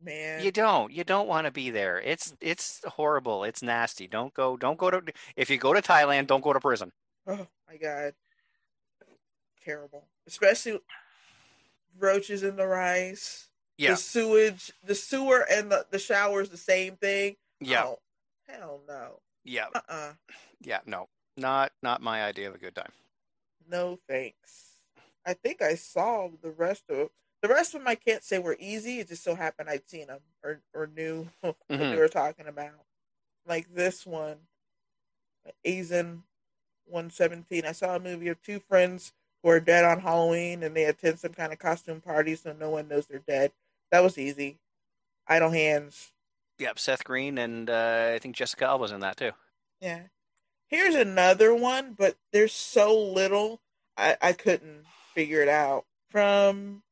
Man, 0.00 0.42
You 0.42 0.50
don't. 0.52 0.92
You 0.92 1.04
don't 1.04 1.28
want 1.28 1.46
to 1.46 1.50
be 1.50 1.70
there. 1.70 2.00
It's 2.00 2.34
it's 2.40 2.82
horrible. 2.84 3.44
It's 3.44 3.62
nasty. 3.62 4.06
Don't 4.06 4.34
go. 4.34 4.56
Don't 4.56 4.78
go 4.78 4.90
to. 4.90 5.02
If 5.36 5.48
you 5.48 5.56
go 5.58 5.72
to 5.72 5.80
Thailand, 5.80 6.26
don't 6.26 6.42
go 6.42 6.52
to 6.52 6.60
prison. 6.60 6.92
Oh 7.26 7.46
my 7.68 7.76
god. 7.76 8.14
Terrible. 9.64 10.06
Especially 10.26 10.80
roaches 11.98 12.42
in 12.42 12.56
the 12.56 12.66
rice. 12.66 13.48
Yeah. 13.78 13.90
The 13.90 13.96
sewage, 13.96 14.72
the 14.84 14.94
sewer 14.94 15.44
and 15.50 15.70
the, 15.70 15.86
the 15.90 15.98
shower 15.98 16.40
is 16.40 16.48
the 16.50 16.56
same 16.56 16.96
thing. 16.96 17.36
Yeah. 17.60 17.84
Oh, 17.84 17.98
hell 18.48 18.80
no. 18.86 19.20
Yeah. 19.44 19.66
Uh 19.74 19.80
uh 19.88 20.12
Yeah. 20.60 20.80
No. 20.86 21.08
Not 21.36 21.72
not 21.82 22.00
my 22.02 22.22
idea 22.22 22.48
of 22.48 22.54
a 22.54 22.58
good 22.58 22.74
time. 22.76 22.92
No 23.68 23.98
thanks. 24.08 24.78
I 25.26 25.32
think 25.34 25.62
I 25.62 25.74
saw 25.74 26.28
the 26.42 26.50
rest 26.50 26.84
of 26.90 27.10
The 27.42 27.48
rest 27.48 27.74
of 27.74 27.80
them 27.80 27.88
I 27.88 27.94
can't 27.96 28.22
say 28.22 28.38
were 28.38 28.56
easy. 28.60 29.00
It 29.00 29.08
just 29.08 29.24
so 29.24 29.34
happened 29.34 29.68
I'd 29.68 29.88
seen 29.88 30.06
them 30.06 30.20
or 30.44 30.60
or 30.72 30.86
knew 30.86 31.28
what 31.40 31.56
they 31.68 31.76
Mhm. 31.76 31.98
were 31.98 32.08
talking 32.08 32.46
about. 32.46 32.72
Like 33.46 33.74
this 33.74 34.06
one, 34.06 34.36
Asian 35.64 36.22
117. 36.86 37.64
I 37.64 37.72
saw 37.72 37.96
a 37.96 38.00
movie 38.00 38.28
of 38.28 38.40
two 38.42 38.60
friends 38.60 39.12
who 39.42 39.48
are 39.50 39.60
dead 39.60 39.84
on 39.84 40.00
Halloween 40.00 40.62
and 40.62 40.76
they 40.76 40.84
attend 40.84 41.18
some 41.18 41.32
kind 41.34 41.52
of 41.52 41.58
costume 41.58 42.00
party 42.00 42.34
so 42.36 42.52
no 42.52 42.70
one 42.70 42.88
knows 42.88 43.06
they're 43.06 43.18
dead. 43.18 43.52
That 43.94 44.02
was 44.02 44.18
easy. 44.18 44.58
Idle 45.28 45.50
hands. 45.50 46.10
Yep, 46.58 46.80
Seth 46.80 47.04
Green 47.04 47.38
and 47.38 47.70
uh, 47.70 48.10
I 48.12 48.18
think 48.18 48.34
Jessica 48.34 48.64
Alba's 48.64 48.90
in 48.90 48.98
that 49.02 49.16
too. 49.16 49.30
Yeah. 49.80 50.00
Here's 50.66 50.96
another 50.96 51.54
one, 51.54 51.94
but 51.96 52.16
there's 52.32 52.52
so 52.52 52.92
little 52.92 53.60
I, 53.96 54.16
I 54.20 54.32
couldn't 54.32 54.82
figure 55.14 55.42
it 55.42 55.48
out. 55.48 55.84
From 56.10 56.82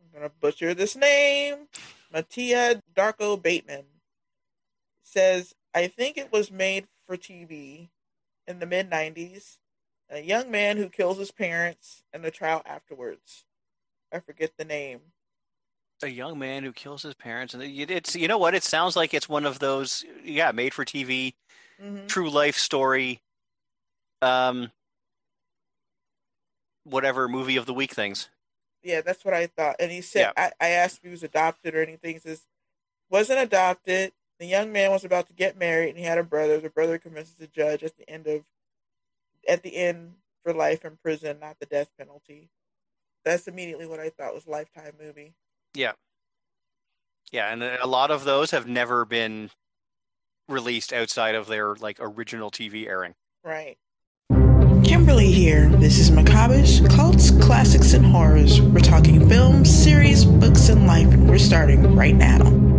I'm 0.00 0.18
gonna 0.18 0.32
butcher 0.40 0.72
this 0.72 0.96
name. 0.96 1.68
Mattia 2.10 2.82
Darko 2.96 3.36
Bateman 3.36 3.84
says, 5.02 5.54
I 5.74 5.88
think 5.88 6.16
it 6.16 6.32
was 6.32 6.50
made 6.50 6.86
for 7.06 7.18
TV 7.18 7.90
in 8.46 8.60
the 8.60 8.66
mid 8.66 8.88
nineties. 8.88 9.58
A 10.08 10.22
young 10.22 10.50
man 10.50 10.78
who 10.78 10.88
kills 10.88 11.18
his 11.18 11.32
parents 11.32 12.02
and 12.14 12.24
the 12.24 12.30
trial 12.30 12.62
afterwards. 12.64 13.44
I 14.10 14.20
forget 14.20 14.52
the 14.56 14.64
name. 14.64 15.00
A 16.02 16.08
young 16.08 16.38
man 16.38 16.62
who 16.64 16.72
kills 16.72 17.02
his 17.02 17.14
parents, 17.14 17.52
and 17.52 17.62
it's 17.62 18.16
you 18.16 18.26
know 18.26 18.38
what? 18.38 18.54
It 18.54 18.64
sounds 18.64 18.96
like 18.96 19.12
it's 19.12 19.28
one 19.28 19.44
of 19.44 19.58
those 19.58 20.04
yeah, 20.24 20.50
made 20.52 20.72
for 20.72 20.84
TV, 20.84 21.34
hmm 21.78 22.06
true 22.06 22.30
life 22.30 22.56
story, 22.56 23.20
um, 24.22 24.70
whatever 26.84 27.28
movie 27.28 27.56
of 27.56 27.66
the 27.66 27.74
week 27.74 27.92
things. 27.92 28.28
Yeah, 28.82 29.02
that's 29.02 29.24
what 29.24 29.34
I 29.34 29.46
thought. 29.46 29.76
And 29.78 29.90
he 29.90 30.00
said, 30.00 30.32
I, 30.36 30.52
I 30.60 30.68
asked 30.70 30.98
if 30.98 31.02
he 31.04 31.10
was 31.10 31.22
adopted 31.22 31.74
or 31.74 31.82
anything. 31.82 32.14
He 32.14 32.18
says, 32.18 32.46
wasn't 33.10 33.40
adopted. 33.40 34.12
The 34.38 34.46
young 34.46 34.72
man 34.72 34.90
was 34.90 35.04
about 35.04 35.26
to 35.26 35.34
get 35.34 35.58
married 35.58 35.90
and 35.90 35.98
he 35.98 36.04
had 36.04 36.18
a 36.18 36.24
brother. 36.24 36.58
The 36.58 36.70
brother 36.70 36.98
convinces 36.98 37.34
the 37.34 37.46
judge 37.46 37.82
at 37.82 37.96
the 37.96 38.08
end 38.08 38.26
of, 38.26 38.42
at 39.46 39.62
the 39.62 39.76
end 39.76 40.14
for 40.42 40.54
life 40.54 40.84
in 40.84 40.96
prison, 41.02 41.38
not 41.40 41.58
the 41.60 41.66
death 41.66 41.90
penalty. 41.98 42.48
That's 43.24 43.48
immediately 43.48 43.86
what 43.86 44.00
I 44.00 44.08
thought 44.08 44.34
was 44.34 44.46
Lifetime 44.46 44.94
movie. 44.98 45.34
Yeah, 45.74 45.92
Yeah, 47.30 47.52
and 47.52 47.62
uh, 47.62 47.76
a 47.80 47.86
lot 47.86 48.10
of 48.10 48.24
those 48.24 48.50
have 48.50 48.66
never 48.66 49.04
been 49.04 49.50
released 50.48 50.92
outside 50.92 51.34
of 51.34 51.46
their 51.46 51.76
like 51.76 51.98
original 52.00 52.50
TV 52.50 52.88
airing. 52.88 53.14
Right. 53.44 53.78
Kimberly 54.84 55.30
here. 55.30 55.68
This 55.68 55.98
is 55.98 56.10
Macabreish, 56.10 56.88
Cults, 56.96 57.30
Classics, 57.30 57.92
and 57.92 58.04
Horrors. 58.04 58.60
We're 58.60 58.80
talking 58.80 59.28
films, 59.28 59.70
series, 59.70 60.24
books, 60.24 60.68
and 60.68 60.86
life, 60.86 61.06
and 61.06 61.28
we're 61.28 61.38
starting 61.38 61.94
right 61.94 62.16
now. 62.16 62.69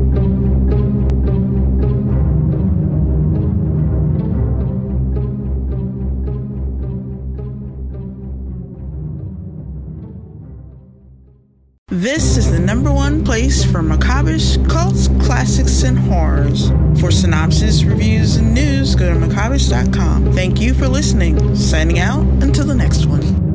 This 12.02 12.36
is 12.36 12.50
the 12.50 12.58
number 12.58 12.92
one 12.92 13.24
place 13.24 13.64
for 13.64 13.84
macabreish, 13.84 14.68
cults, 14.68 15.08
classics, 15.24 15.84
and 15.84 16.00
horrors. 16.00 16.70
For 17.00 17.12
synopsis, 17.12 17.84
reviews, 17.84 18.38
and 18.38 18.56
news, 18.56 18.96
go 18.96 19.14
to 19.14 19.20
macabreish.com. 19.20 20.34
Thank 20.34 20.60
you 20.60 20.74
for 20.74 20.88
listening. 20.88 21.56
Signing 21.56 22.00
out 22.00 22.22
until 22.42 22.66
the 22.66 22.74
next 22.74 23.06
one. 23.06 23.51